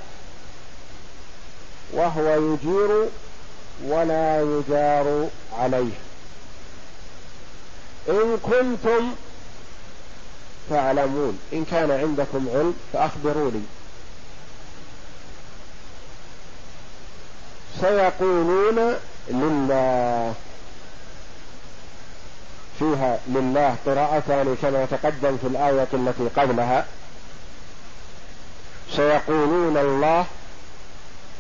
وهو 1.93 2.55
يجير 2.55 3.09
ولا 3.85 4.41
يجار 4.41 5.29
عليه. 5.59 5.93
إن 8.09 8.39
كنتم 8.43 9.15
تعلمون 10.71 11.39
إن 11.53 11.65
كان 11.65 11.91
عندكم 11.91 12.49
علم 12.55 12.75
فأخبروني. 12.93 13.63
سيقولون 17.83 18.95
لله. 19.29 20.35
فيها 22.79 23.19
لله 23.29 23.77
قراءتان 23.87 24.57
كما 24.63 24.87
تقدم 24.91 25.37
في 25.37 25.47
الآية 25.47 25.89
التي 25.95 26.41
قبلها. 26.41 26.87
سيقولون 28.97 29.77
الله 29.77 30.27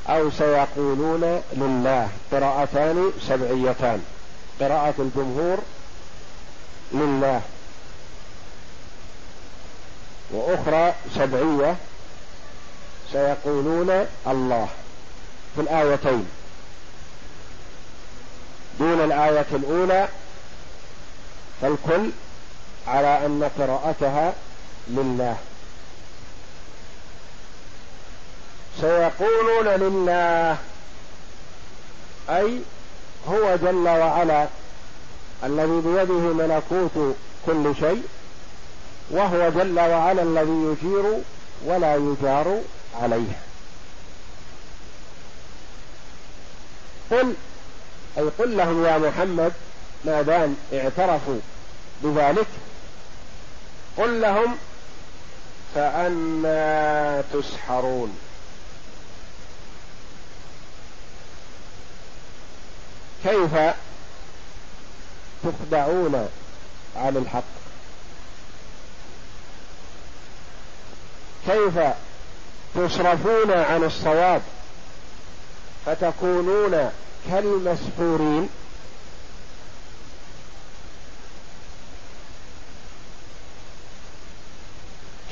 أو 0.09 0.31
سيقولون 0.31 1.43
لله. 1.53 2.09
قراءتان 2.33 3.13
سبعيتان. 3.29 4.05
قراءة 4.61 4.95
الجمهور 4.99 5.59
لله. 6.93 7.41
وأخرى 10.31 10.95
سبعية. 11.15 11.77
سيقولون 13.13 14.07
الله. 14.27 14.69
في 15.57 15.61
الآيتين. 15.61 16.27
دون 18.79 19.01
الآية 19.05 19.47
الأولى 19.53 20.09
فالكل 21.63 22.11
على 22.87 23.27
أن 23.27 23.51
قراءتها 23.59 24.33
لله. 24.89 25.37
سيقولون 28.81 29.69
لله 29.69 30.57
أي 32.31 32.61
هو 33.29 33.57
جل 33.57 33.89
وعلا 33.89 34.47
الذي 35.45 35.81
بيده 35.81 36.35
ملكوت 36.35 37.17
كل 37.47 37.75
شيء 37.81 38.03
وهو 39.11 39.51
جل 39.51 39.81
وعلا 39.81 40.23
الذي 40.23 40.51
يجير 40.51 41.05
ولا 41.65 41.97
يجار 41.97 42.61
عليه. 43.03 43.52
قل 47.13 47.35
أي 48.19 48.23
قل 48.39 48.57
لهم 48.57 48.85
يا 48.85 48.99
محمد 48.99 49.53
ما 50.05 50.23
دام 50.23 50.57
اعترفوا 50.73 51.41
بذلك. 52.03 52.47
قل 53.97 54.21
لهم 54.21 54.57
فأنا 55.75 57.23
تسحرون. 57.33 58.19
كيف 63.25 63.75
تخدعون 65.43 66.29
عن 66.97 67.17
الحق؟ 67.17 67.43
كيف 71.47 71.79
تصرفون 72.75 73.53
عن 73.53 73.85
الصواب؟ 73.85 74.43
فتكونون 75.87 76.91
كالمسحورين. 77.31 78.49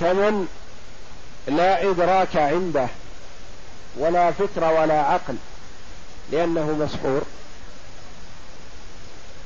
كمن 0.01 0.49
لا 1.47 1.91
إدراك 1.91 2.37
عنده 2.37 2.89
ولا 3.97 4.31
فكر 4.31 4.65
ولا 4.65 5.01
عقل 5.03 5.37
لأنه 6.33 6.67
مسحور. 6.67 7.23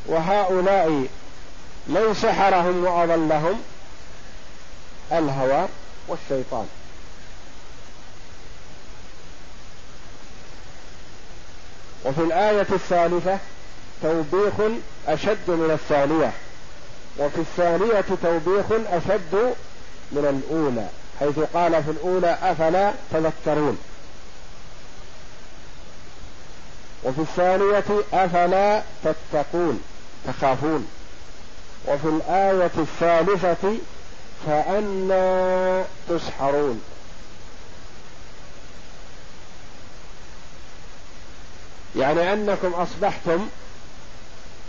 وهؤلاء 0.06 1.06
من 1.86 2.14
سحرهم 2.22 2.84
وأضلهم 2.84 3.62
الهوى 5.12 5.68
والشيطان. 6.08 6.68
وفي 12.04 12.20
الآية 12.20 12.66
الثالثة 12.72 13.38
توبيخ 14.02 14.54
أشد 15.08 15.50
من 15.50 15.70
الثانية 15.70 16.32
وفي 17.18 17.38
الثانية 17.38 18.04
توبيخ 18.22 18.64
أشد 18.92 19.54
من 20.12 20.42
الأولى 20.50 20.86
حيث 21.20 21.38
قال 21.54 21.84
في 21.84 21.90
الأولى 21.90 22.38
أفلا 22.42 22.92
تذكرون؟ 23.12 23.78
وفي 27.04 27.20
الثانية 27.20 28.02
أفلا 28.12 28.82
تتقون 29.04 29.82
تخافون؟ 30.26 30.88
وفي 31.86 32.08
الآية 32.08 32.70
الثالثة 32.78 33.76
فأنا 34.46 35.84
تسحرون؟ 36.08 36.82
يعني 41.96 42.32
أنكم 42.32 42.72
أصبحتم 42.74 43.48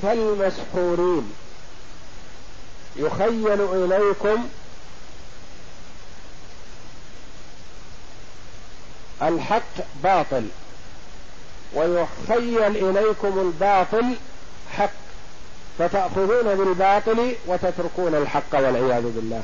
كالمسحورين. 0.02 1.34
يخيل 2.96 3.62
إليكم 3.62 4.48
الحق 9.22 9.86
باطل 10.04 10.48
ويخيل 11.74 12.90
إليكم 12.90 13.40
الباطل 13.40 14.16
حق 14.78 14.90
فتأخذون 15.80 16.56
بالباطل 16.56 17.36
وتتركون 17.48 18.16
الحق 18.16 18.54
والعياذ 18.54 19.04
بالله. 19.04 19.42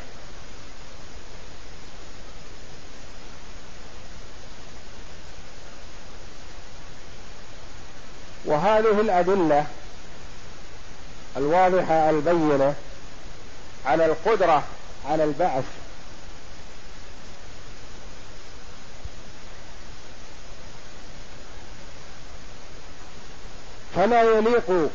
وهذه 8.46 9.02
الأدلة 9.02 9.66
الواضحة 11.38 12.10
البينة 12.10 12.74
على 13.86 14.06
القدرة 14.06 14.64
على 15.10 15.24
البعث. 15.24 15.64
فلا 23.96 24.22
يليق 24.22 24.90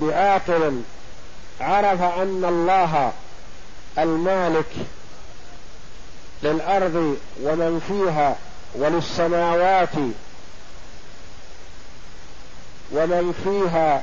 بعاقل 0.00 0.82
عرف 1.60 2.02
أن 2.02 2.44
الله 2.44 3.12
المالك 3.98 4.72
للأرض 6.42 7.16
ومن 7.42 7.82
فيها 7.88 8.36
وللسماوات 8.74 9.88
ومن 12.92 13.34
فيها 13.44 14.02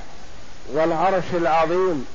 والعرش 0.74 1.24
العظيم 1.34 2.06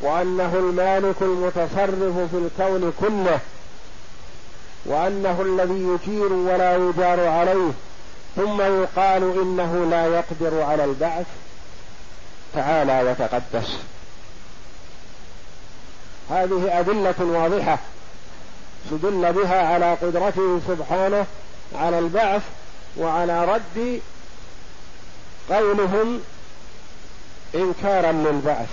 وأنه 0.00 0.54
المالك 0.54 1.22
المتصرف 1.22 2.30
في 2.30 2.36
الكون 2.36 2.92
كله 3.00 3.40
وأنه 4.84 5.42
الذي 5.42 5.82
يجير 5.82 6.32
ولا 6.32 6.76
يجار 6.76 7.28
عليه 7.28 7.72
ثم 8.36 8.60
يقال 8.60 9.22
إنه 9.22 9.86
لا 9.90 10.06
يقدر 10.06 10.62
على 10.62 10.84
البعث. 10.84 11.26
تعالى 12.54 13.02
وتقدس. 13.02 13.76
هذه 16.30 16.80
أدلة 16.80 17.14
واضحة 17.20 17.78
تدل 18.90 19.32
بها 19.32 19.66
على 19.74 19.94
قدرته 19.94 20.60
سبحانه 20.68 21.26
على 21.74 21.98
البعث 21.98 22.42
وعلى 22.98 23.44
رد 23.44 24.00
قولهم 25.50 26.20
إنكارا 27.54 28.12
للبعث. 28.12 28.68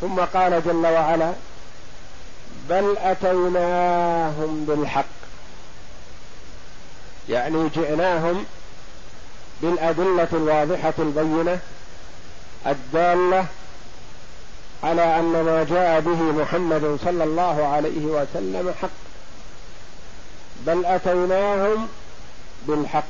ثم 0.00 0.20
قال 0.20 0.62
جل 0.64 0.86
وعلا 0.86 1.32
بل 2.68 2.96
أتيناهم 2.98 4.64
بالحق. 4.68 5.04
يعني 7.28 7.68
جئناهم 7.68 8.44
بالأدلة 9.62 10.28
الواضحة 10.32 10.94
البينة 10.98 11.58
الدالة 12.66 13.46
على 14.82 15.18
أن 15.18 15.32
ما 15.32 15.66
جاء 15.70 16.00
به 16.00 16.22
محمد 16.22 16.98
صلى 17.04 17.24
الله 17.24 17.66
عليه 17.66 18.04
وسلم 18.04 18.74
حق. 18.82 19.05
بل 20.66 20.86
أتيناهم 20.86 21.88
بالحق 22.68 23.04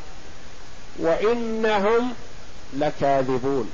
وإنهم 0.98 2.12
لكاذبون 2.74 3.70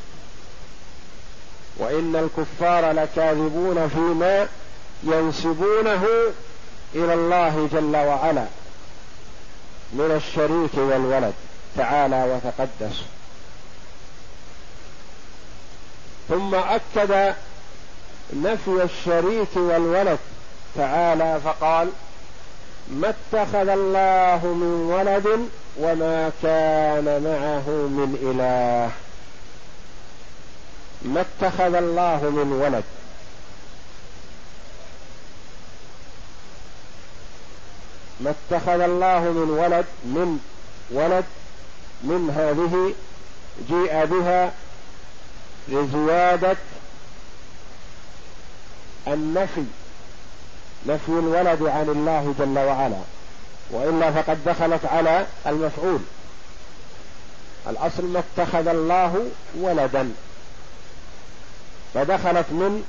وإن 1.76 2.16
الكفار 2.16 2.92
لكاذبون 2.92 3.88
فيما 3.88 4.48
ينسبونه 5.04 6.04
إلى 6.94 7.14
الله 7.14 7.68
جل 7.72 7.96
وعلا 7.96 8.46
من 9.92 10.20
الشريك 10.26 10.74
والولد 10.74 11.32
تعالى 11.76 12.24
وتقدس. 12.24 13.02
ثم 16.28 16.54
أكد 16.54 17.34
نفي 18.32 18.82
الشريك 18.82 19.56
والولد 19.56 20.18
تعالى 20.76 21.40
فقال 21.44 21.88
ما 22.88 23.08
اتخذ 23.08 23.68
الله 23.68 24.40
من 24.46 24.90
ولد 24.92 25.48
وما 25.78 26.32
كان 26.42 27.04
معه 27.04 27.70
من 27.70 28.18
إله. 28.22 28.90
ما 31.02 31.20
اتخذ 31.20 31.74
الله 31.74 32.30
من 32.30 32.52
ولد. 32.52 32.84
ما 38.20 38.30
اتخذ 38.30 38.80
الله 38.80 39.20
من 39.20 39.50
ولد 39.50 39.86
من 40.04 40.38
ولد 40.90 41.24
من 42.02 42.30
هذه 42.36 42.94
جيء 43.68 44.04
بها 44.04 44.52
لزيادة 45.68 46.56
النفي. 49.08 49.64
نفي 50.86 51.08
الولد 51.08 51.62
عن 51.62 51.88
الله 51.88 52.34
جل 52.38 52.58
وعلا 52.58 53.00
وإلا 53.70 54.10
فقد 54.10 54.44
دخلت 54.44 54.84
على 54.84 55.26
المفعول. 55.46 56.00
الأصل 57.68 58.04
ما 58.04 58.22
اتخذ 58.38 58.66
الله 58.66 59.26
ولدا 59.60 60.12
فدخلت 61.94 62.46
من 62.50 62.84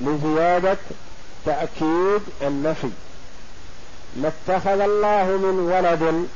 لزيادة 0.00 0.78
تأكيد 1.46 2.22
النفي. 2.42 2.90
ما 4.16 4.28
اتخذ 4.28 4.80
الله 4.80 5.24
من 5.24 5.58
ولد 5.72 6.26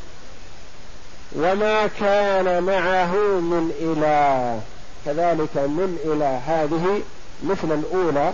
وما 1.32 1.86
كان 1.86 2.62
معه 2.62 3.12
من 3.40 3.72
إله 3.80 4.60
كذلك 5.06 5.56
من 5.56 5.98
إله 6.04 6.36
هذه 6.46 7.02
مثل 7.44 7.72
الأولى 7.72 8.32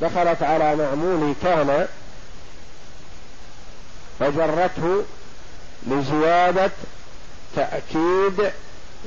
دخلت 0.00 0.42
على 0.42 0.76
معمول 0.76 1.34
كان 1.42 1.88
فجرته 4.20 5.04
لزيادة 5.86 6.70
تأكيد 7.56 8.52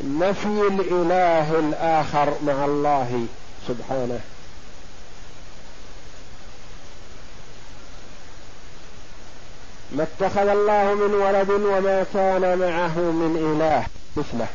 نفي 0.03 0.67
الإله 0.71 1.59
الآخر 1.59 2.33
مع 2.43 2.65
الله 2.65 3.25
سبحانه. 3.67 4.19
ما 9.91 10.03
اتخذ 10.03 10.47
الله 10.47 10.93
من 10.93 11.13
ولد 11.13 11.49
وما 11.49 12.05
كان 12.13 12.41
معه 12.41 12.97
من 12.97 13.55
إله. 13.55 13.85
مثله. 14.17 14.47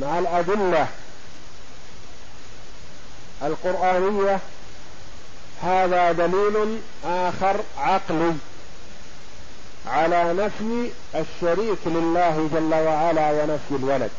مع 0.00 0.18
الأدلة 0.18 0.86
القرآنية 3.42 4.38
هذا 5.62 6.12
دليل 6.12 6.80
آخر 7.04 7.56
عقلي 7.78 8.32
على 9.86 10.34
نفي 10.34 10.90
الشريك 11.14 11.78
لله 11.86 12.48
جل 12.54 12.74
وعلا 12.74 13.30
ونفي 13.30 13.70
الولد. 13.70 14.10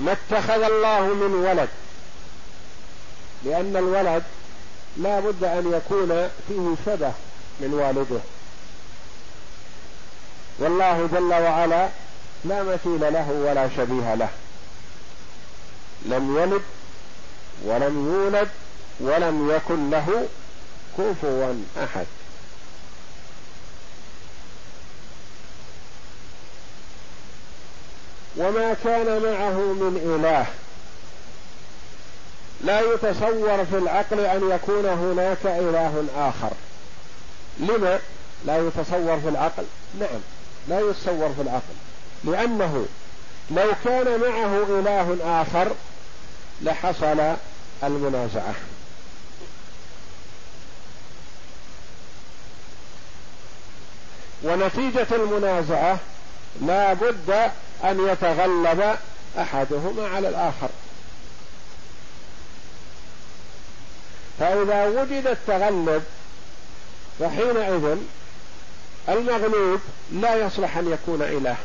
ما 0.00 0.12
اتخذ 0.12 0.62
الله 0.62 1.00
من 1.00 1.34
ولد 1.48 1.68
لأن 3.44 3.76
الولد 3.76 4.22
لا 4.96 5.20
بد 5.20 5.44
أن 5.44 5.72
يكون 5.72 6.28
فيه 6.48 6.74
شبه 6.86 7.12
من 7.60 7.74
والده. 7.74 8.20
والله 10.58 11.08
جل 11.12 11.42
وعلا 11.42 11.88
لا 12.44 12.62
مثيل 12.62 13.12
له 13.12 13.30
ولا 13.30 13.68
شبيه 13.76 14.14
له. 14.14 14.28
لم 16.06 16.38
يلد 16.38 16.62
ولم 17.64 18.14
يولد 18.14 18.48
ولم 19.00 19.50
يكن 19.50 19.90
له 19.90 20.28
كفوا 20.98 21.54
أحد. 21.84 22.06
وما 28.36 28.74
كان 28.84 29.22
معه 29.22 29.58
من 29.58 30.16
إله. 30.18 30.46
لا 32.64 32.80
يتصور 32.80 33.64
في 33.64 33.78
العقل 33.78 34.20
أن 34.20 34.50
يكون 34.50 34.86
هناك 34.86 35.46
إله 35.46 36.04
آخر. 36.16 36.52
لما 37.58 37.98
لا 38.44 38.58
يتصور 38.58 39.20
في 39.20 39.28
العقل؟ 39.28 39.64
نعم 40.00 40.20
لا 40.68 40.80
يتصور 40.80 41.32
في 41.36 41.42
العقل. 41.42 41.74
لأنه 42.24 42.86
لو 43.50 43.72
كان 43.84 44.20
معه 44.20 44.62
إله 44.80 45.18
آخر 45.42 45.72
لحصل 46.62 47.36
المنازعة. 47.82 48.54
ونتيجة 54.42 55.06
المنازعة 55.12 55.98
لا 56.60 56.92
بد 56.92 57.30
أن 57.84 58.08
يتغلب 58.08 58.96
أحدهما 59.38 60.08
على 60.08 60.28
الآخر. 60.28 60.68
فإذا 64.38 64.84
وجد 64.84 65.26
التغلب 65.26 66.04
فحينئذ 67.20 67.96
المغلوب 69.08 69.80
لا 70.12 70.34
يصلح 70.34 70.76
أن 70.76 70.92
يكون 70.92 71.22
إله. 71.22 71.56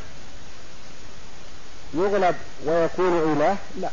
يغلب 1.93 2.35
ويكون 2.65 3.33
إله 3.37 3.57
لا. 3.81 3.89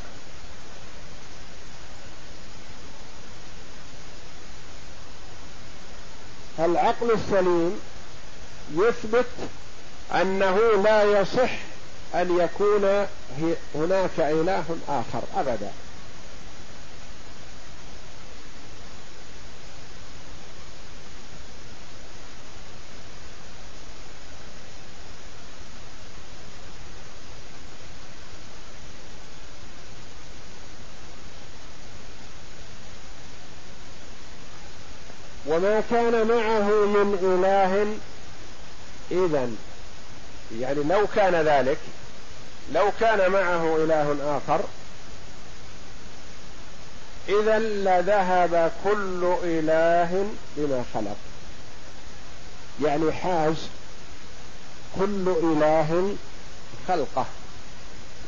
العقل 6.60 7.10
السليم 7.10 7.80
يثبت 8.74 9.26
أنه 10.14 10.58
لا 10.84 11.02
يصح 11.02 11.50
أن 12.14 12.38
يكون 12.38 13.06
هناك 13.74 14.18
إله 14.18 14.64
آخر 14.88 15.22
أبدا. 15.36 15.70
وما 35.60 35.82
كان 35.90 36.26
معه 36.26 36.86
من 36.86 37.18
إله 37.22 37.96
إذا 39.10 39.50
يعني 40.60 40.82
لو 40.82 41.06
كان 41.06 41.34
ذلك 41.34 41.78
لو 42.72 42.90
كان 43.00 43.32
معه 43.32 43.76
إله 43.76 44.16
آخر 44.36 44.60
إذا 47.28 47.58
لذهب 47.58 48.72
كل 48.84 49.34
إله 49.42 50.26
بما 50.56 50.84
خلق. 50.94 51.16
يعني 52.82 53.12
حاز 53.12 53.56
كل 54.98 55.34
إله 55.42 56.14
خلقه 56.88 57.26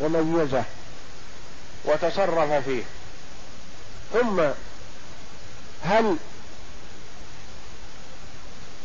وميزه 0.01 0.65
وتصرف 1.85 2.65
فيه. 2.65 2.83
ثم 4.13 4.41
هل 5.85 6.17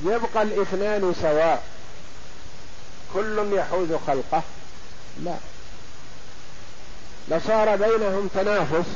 يبقى 0.04 0.44
الاثنان 0.44 1.16
سواء. 1.22 1.64
كل 3.14 3.54
يحوز 3.54 3.88
خلقه. 4.08 4.44
لا. 5.24 5.36
لصار 7.28 7.76
بينهم 7.76 8.30
تنافس 8.36 8.90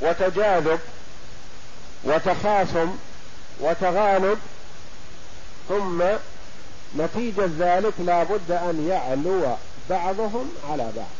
وتجاذب 0.00 0.80
وتخاصم 2.04 2.96
وتغالب 3.60 4.38
ثم 5.68 6.02
نتيجة 6.98 7.48
ذلك 7.58 7.92
لا 7.98 8.22
بد 8.22 8.50
أن 8.50 8.86
يعلو 8.88 9.56
بعضهم 9.90 10.52
على 10.70 10.92
بعض. 10.96 11.19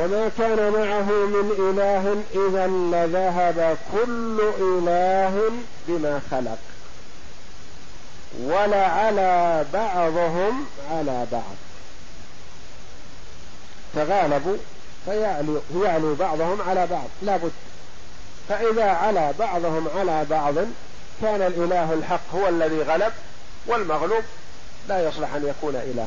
وما 0.00 0.30
كان 0.38 0.70
معه 0.72 1.10
من 1.26 1.50
إله 1.58 2.22
إذا 2.34 2.66
لذهب 2.66 3.78
كل 3.92 4.40
إله 4.58 5.50
بما 5.88 6.20
خلق. 6.30 6.58
ولعلى 8.42 9.64
بعضهم 9.72 10.66
على 10.90 11.26
بعض. 11.32 11.56
تغالبوا 13.94 14.56
فيعلو 15.04 15.60
يعلو 15.84 16.14
بعضهم 16.14 16.58
على 16.68 16.86
بعض. 16.86 17.08
لا 17.22 17.36
بد. 17.36 17.52
فإذا 18.48 18.90
علا 18.90 19.30
بعضهم 19.38 19.88
على 19.96 20.24
بعض 20.30 20.54
كان 21.22 21.42
الإله 21.42 21.92
الحق 21.92 22.34
هو 22.34 22.48
الذي 22.48 22.82
غلب 22.82 23.12
والمغلوب 23.66 24.22
لا 24.88 25.08
يصلح 25.08 25.34
أن 25.34 25.46
يكون 25.46 25.76
إله. 25.76 26.06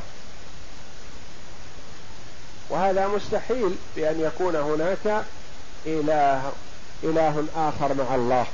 وهذا 2.74 3.08
مستحيل 3.08 3.76
بأن 3.96 4.22
يكون 4.22 4.56
هناك 4.56 5.24
إله 5.86 6.52
إله 7.04 7.46
آخر 7.56 7.94
مع 7.94 8.16
الله. 8.16 8.46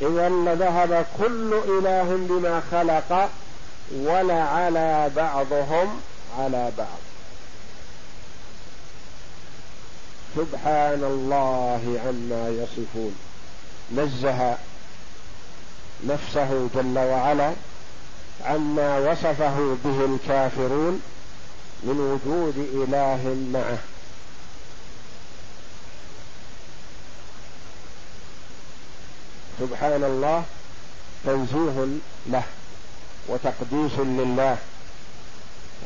اذا 0.00 0.28
لذهب 0.28 1.06
كل 1.18 1.60
إله 1.68 2.16
بما 2.28 2.62
خلق 2.70 3.30
ولعلى 3.94 5.10
بعضهم 5.16 6.00
على 6.38 6.72
بعض. 6.78 6.98
سبحان 10.36 11.04
الله 11.04 12.00
عما 12.06 12.48
يصفون. 12.48 13.16
نزه 13.96 14.56
نفسه 16.06 16.68
جل 16.74 16.98
وعلا 16.98 17.52
عما 18.44 18.98
وصفه 18.98 19.76
به 19.84 20.04
الكافرون 20.04 21.02
من 21.82 21.98
وجود 22.00 22.56
إله 22.56 23.36
معه. 23.52 23.78
سبحان 29.60 30.04
الله 30.04 30.44
تنزيه 31.24 31.86
له 32.26 32.42
وتقديس 33.28 33.98
لله. 33.98 34.56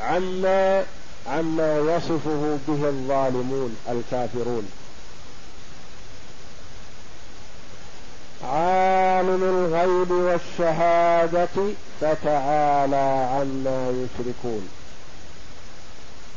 عما 0.00 0.84
عما 1.26 1.78
يصفه 1.78 2.58
به 2.68 2.88
الظالمون 2.88 3.76
الكافرون. 3.88 4.68
عالم 9.16 9.42
الغيب 9.42 10.10
والشهادة 10.10 11.74
فتعالى 12.00 13.28
عما 13.32 13.90
يشركون. 13.90 14.68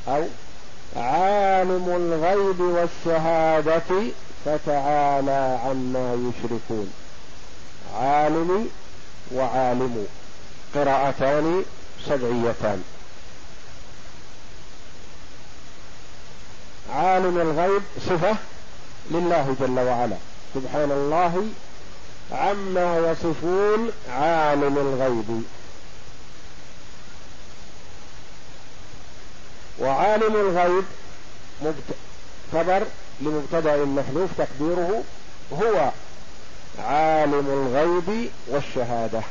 أو 0.08 0.24
عالم 0.96 1.90
الغيب 1.96 2.60
والشهادة 2.60 4.12
فتعالى 4.46 5.60
عما 5.66 6.14
يشركون. 6.14 6.94
عالم 7.96 8.70
وعالم. 9.32 10.08
قراءتان 10.76 11.64
سبعيتان. 12.06 12.84
عالم 16.94 17.38
الغيب 17.38 17.82
صفة 18.10 18.36
لله 19.12 19.56
جل 19.60 19.80
وعلا. 19.80 20.16
سبحان 20.56 20.92
الله 20.92 21.44
عما 22.32 22.98
يصفون 23.12 23.92
عالم 24.10 24.78
الغيب. 24.78 25.44
وعالم 29.80 30.36
الغيب 30.36 30.84
خبر 32.54 32.84
لمبتدأ 33.22 33.86
محذوف 33.86 34.30
تقديره 34.38 35.04
هو 35.54 35.92
عالم 36.80 37.48
الغيب 37.68 38.30
والشهادة. 38.48 39.22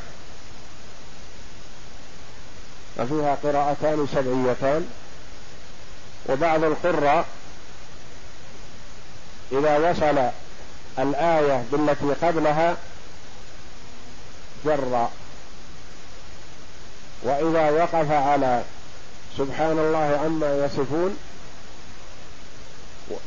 وفيها 2.97 3.37
قراءتان 3.43 4.07
سبعيتان. 4.15 4.89
وبعض 6.29 6.63
القراء 6.63 7.25
إذا 9.51 9.89
وصل 9.89 10.29
الآية 10.99 11.63
بالتي 11.71 12.25
قبلها 12.25 12.77
جر. 14.65 15.07
وإذا 17.23 17.69
وقف 17.69 18.11
على 18.11 18.63
سبحان 19.37 19.79
الله 19.79 20.19
عما 20.23 20.65
يصفون 20.65 21.17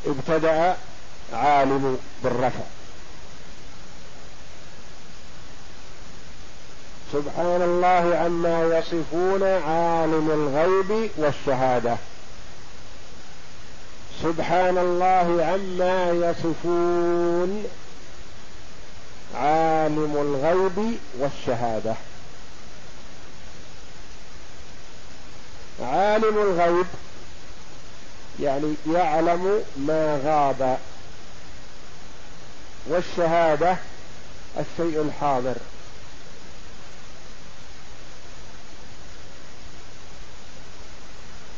ابتدأ 0.07 0.77
عالم 1.33 1.99
بالرفع. 2.25 2.65
سبحان 7.13 7.63
الله 7.63 8.17
عما 8.17 8.79
يصفون 8.79 9.43
عالم 9.43 10.31
الغيب 10.31 11.11
والشهادة. 11.17 11.97
سبحان 14.23 14.79
الله 14.79 15.45
عما 15.45 16.11
يصفون 16.31 17.65
عالم 19.35 20.17
الغيب 20.17 20.99
والشهادة. 21.19 21.95
عالم 25.83 26.39
الغيب 26.39 26.87
يعني 28.41 28.75
يعلم 28.93 29.65
ما 29.77 30.21
غاب. 30.25 30.79
والشهادة 32.87 33.77
الشيء 34.59 35.03
الحاضر. 35.03 35.57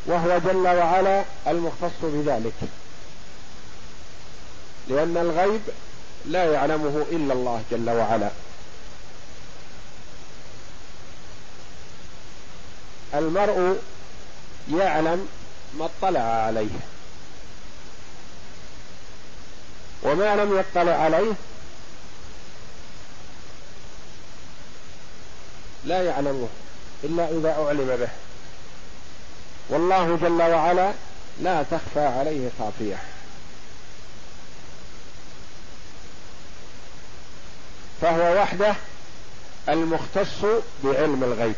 وهو 0.07 0.39
جل 0.39 0.67
وعلا 0.67 1.25
المختص 1.47 2.03
بذلك. 2.03 2.69
لأن 4.89 5.17
الغيب 5.17 5.61
لا 6.27 6.53
يعلمه 6.53 7.05
إلا 7.13 7.33
الله 7.33 7.63
جل 7.71 7.91
وعلا. 7.91 8.31
المرء 13.15 13.79
يعلم 14.73 15.29
ما 15.79 15.89
اطلع 15.99 16.21
عليه. 16.21 16.79
وما 20.03 20.37
لم 20.37 20.59
يطلع 20.59 20.93
عليه 20.93 21.33
لا 25.85 26.03
يعلمه 26.03 26.49
إلا 27.05 27.29
إذا 27.29 27.65
أعلم 27.65 27.97
به. 27.97 28.09
والله 29.69 30.19
جل 30.23 30.43
وعلا 30.43 30.93
لا 31.41 31.63
تخفى 31.63 32.07
عليه 32.07 32.51
خافية. 32.59 33.14
فهو 38.01 38.43
وحده 38.43 38.75
المختص 39.69 40.45
بعلم 40.85 41.25
الغيب. 41.25 41.55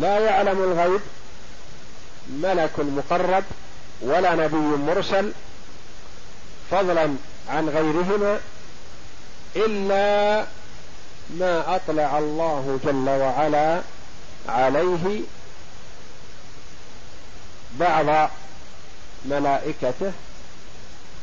لا 0.00 0.18
يعلم 0.18 0.62
الغيب 0.62 1.00
ملك 2.28 2.70
مقرب 2.78 3.44
ولا 4.00 4.34
نبي 4.34 4.56
مرسل 4.56 5.32
فضلا 6.70 7.14
عن 7.48 7.68
غيرهما 7.68 8.40
إلا 9.56 10.46
ما 11.30 11.76
أطلع 11.76 12.18
الله 12.18 12.78
جل 12.84 13.08
وعلا 13.08 13.80
عليه 14.48 15.20
بعض 17.72 18.30
ملائكته 19.24 20.12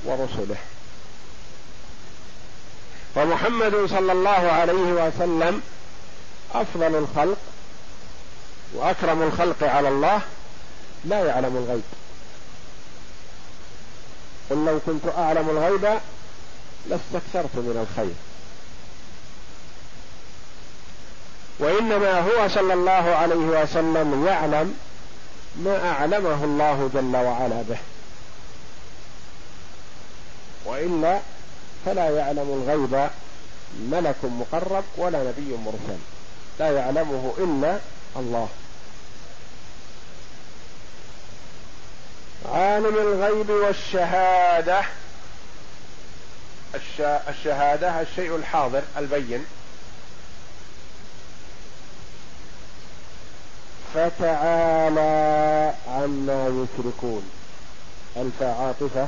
ورسله. 0.06 0.58
فمحمد 3.16 3.86
صلى 3.90 4.12
الله 4.12 4.52
عليه 4.52 4.74
وسلم 4.74 5.62
أفضل 6.54 6.96
الخلق 6.96 7.38
وأكرم 8.74 9.22
الخلق 9.22 9.64
على 9.64 9.88
الله 9.88 10.22
لا 11.06 11.26
يعلم 11.26 11.58
الغيب. 11.58 11.84
قل 14.50 14.66
لو 14.66 14.80
كنت 14.86 15.18
أعلم 15.18 15.50
الغيب 15.50 16.00
لاستكثرت 16.90 17.56
من 17.56 17.88
الخير. 17.88 18.16
وإنما 21.60 22.20
هو 22.20 22.48
صلى 22.48 22.74
الله 22.74 22.92
عليه 22.92 23.64
وسلم 23.64 24.26
يعلم 24.28 24.78
ما 25.56 25.92
أعلمه 25.92 26.44
الله 26.44 26.90
جل 26.94 27.16
وعلا 27.16 27.62
به. 27.70 27.78
وإلا 30.66 31.20
فلا 31.86 32.10
يعلم 32.10 32.64
الغيب 32.64 33.10
ملك 33.80 34.16
مقرب 34.24 34.84
ولا 34.98 35.24
نبي 35.24 35.58
مرسل. 35.66 36.00
لا 36.60 36.72
يعلمه 36.72 37.34
إلا 37.38 37.80
الله. 38.16 38.50
عالم 42.52 42.96
الغيب 42.98 43.50
والشهادة. 43.50 44.82
الشهادة 47.30 48.02
الشيء 48.02 48.36
الحاضر 48.36 48.82
البين. 48.98 49.46
فتعالى 53.94 55.74
عما 55.88 56.48
يشركون. 56.48 57.32
الف 58.18 58.44
عاطفه 58.44 59.08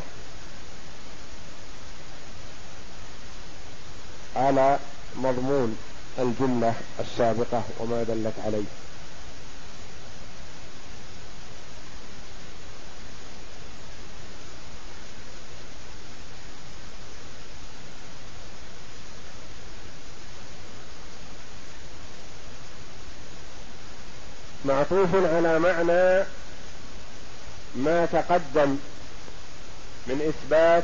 على 4.38 4.80
مضمون 5.16 5.78
الجملة 6.20 6.74
السابقة 7.00 7.64
وما 7.80 8.04
دلت 8.04 8.34
عليه. 8.46 8.64
معطوف 24.66 25.16
على 25.16 25.60
معنى 25.60 26.26
ما 27.76 28.06
تقدم 28.06 28.78
من 30.08 30.34
إثبات 30.34 30.84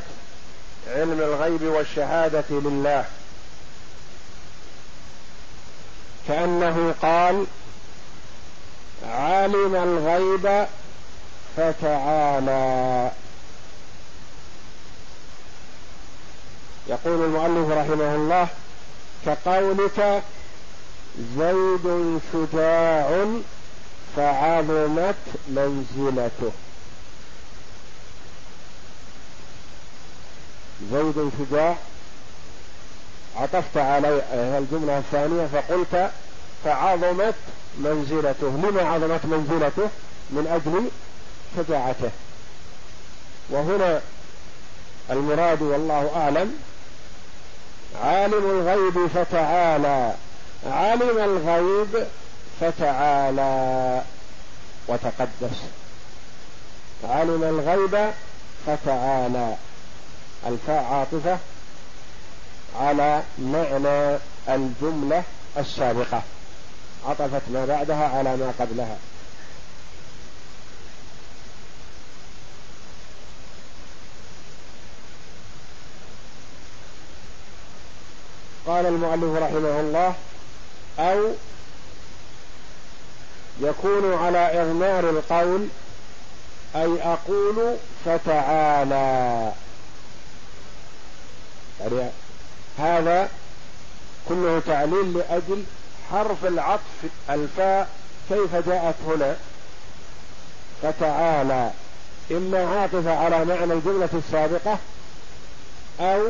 علم 0.88 1.20
الغيب 1.20 1.62
والشهادة 1.62 2.44
لله. 2.50 3.04
كأنه 6.28 6.94
قال 7.02 7.46
عالم 9.08 9.74
الغيب 9.74 10.66
فتعالى. 11.56 13.10
يقول 16.88 17.24
المؤلف 17.24 17.70
رحمه 17.70 18.14
الله 18.14 18.48
كقولك 19.26 20.22
زيد 21.38 22.20
شجاع 22.32 23.26
فعظمت 24.16 25.14
منزلته. 25.48 26.52
زيد 30.92 31.30
شجاع 31.38 31.76
عطفت 33.36 33.76
علي 33.76 34.22
الجملة 34.32 34.98
الثانية 34.98 35.46
فقلت 35.46 36.10
فعظمت 36.64 37.34
منزلته. 37.78 38.46
لما 38.48 38.82
عظمت 38.82 39.24
منزلته؟ 39.24 39.88
من 40.30 40.46
أجل 40.46 40.90
شجاعته. 41.56 42.10
وهنا 43.50 44.00
المراد 45.10 45.62
والله 45.62 46.10
أعلم 46.16 46.54
عالم 48.04 48.50
الغيب 48.50 49.06
فتعالى. 49.06 50.14
علم 50.66 51.18
الغيب 51.18 52.06
فتعالى. 52.60 54.02
وتقدس. 54.88 55.58
علم 57.04 57.44
الغيب 57.44 58.10
فتعالى. 58.66 59.54
الفاء 60.46 60.84
عاطفة 60.84 61.38
على 62.80 63.22
معنى 63.38 64.18
الجملة 64.48 65.22
السابقة. 65.58 66.22
عطفت 67.06 67.42
ما 67.52 67.66
بعدها 67.66 68.08
على 68.08 68.36
ما 68.36 68.52
قبلها. 68.60 68.96
قال 78.66 78.86
المؤلف 78.86 79.42
رحمه 79.42 79.80
الله 79.80 80.14
أو 80.98 81.32
يكون 83.60 84.14
على 84.14 84.62
إضمار 84.62 85.10
القول 85.10 85.68
أي 86.76 87.02
أقول 87.02 87.76
فتعالى. 88.04 89.52
يعني 91.80 92.10
هذا 92.78 93.28
كله 94.28 94.62
تعليل 94.66 95.18
لأجل 95.18 95.64
حرف 96.10 96.44
العطف 96.44 97.00
الفاء 97.30 97.88
كيف 98.28 98.56
جاءت 98.68 98.94
هنا. 99.06 99.36
فتعالى 100.82 101.70
إما 102.30 102.66
عاطفة 102.66 103.16
على 103.16 103.44
معنى 103.44 103.72
الجملة 103.72 104.08
السابقة 104.14 104.78
أو 106.00 106.22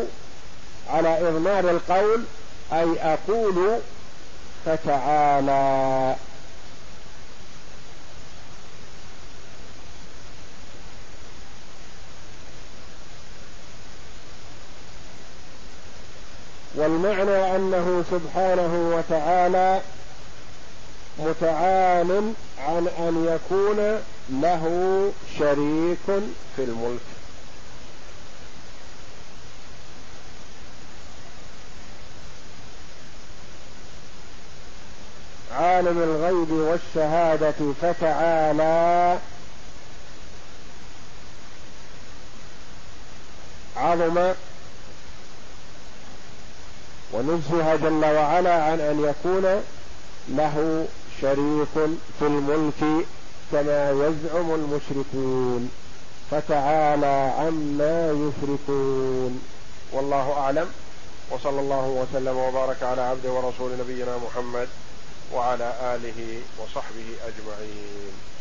على 0.90 1.28
إضمار 1.28 1.70
القول 1.70 2.24
أي 2.72 2.86
أقول 3.00 3.78
فتعالى. 4.66 6.14
والمعنى 16.84 17.56
أنه 17.56 18.04
سبحانه 18.10 18.92
وتعالى 18.96 19.80
متعال 21.18 22.32
عن 22.58 22.88
أن 22.98 23.26
يكون 23.34 24.00
له 24.30 25.12
شريك 25.38 26.22
في 26.56 26.64
الملك. 26.64 27.00
عالم 35.52 36.02
الغيب 36.02 36.50
والشهادة 36.50 37.72
فتعالى 37.82 39.18
عظم 43.76 44.32
ونزه 47.14 47.76
جل 47.76 48.04
وعلا 48.04 48.62
عن 48.62 48.80
أن 48.80 49.04
يكون 49.04 49.62
له 50.28 50.86
شريك 51.20 51.74
في 52.18 52.26
الملك 52.26 53.06
كما 53.52 53.90
يزعم 53.90 54.54
المشركون. 54.54 55.70
فتعالى 56.30 57.32
عما 57.38 58.10
يشركون. 58.10 59.42
والله 59.92 60.32
أعلم. 60.32 60.66
وصلى 61.30 61.60
الله 61.60 61.86
وسلم 61.86 62.36
وبارك 62.36 62.82
على 62.82 63.00
عبده 63.00 63.30
ورسول 63.32 63.70
نبينا 63.80 64.16
محمد 64.16 64.68
وعلى 65.34 65.72
آله 65.82 66.40
وصحبه 66.58 67.08
أجمعين. 67.26 68.33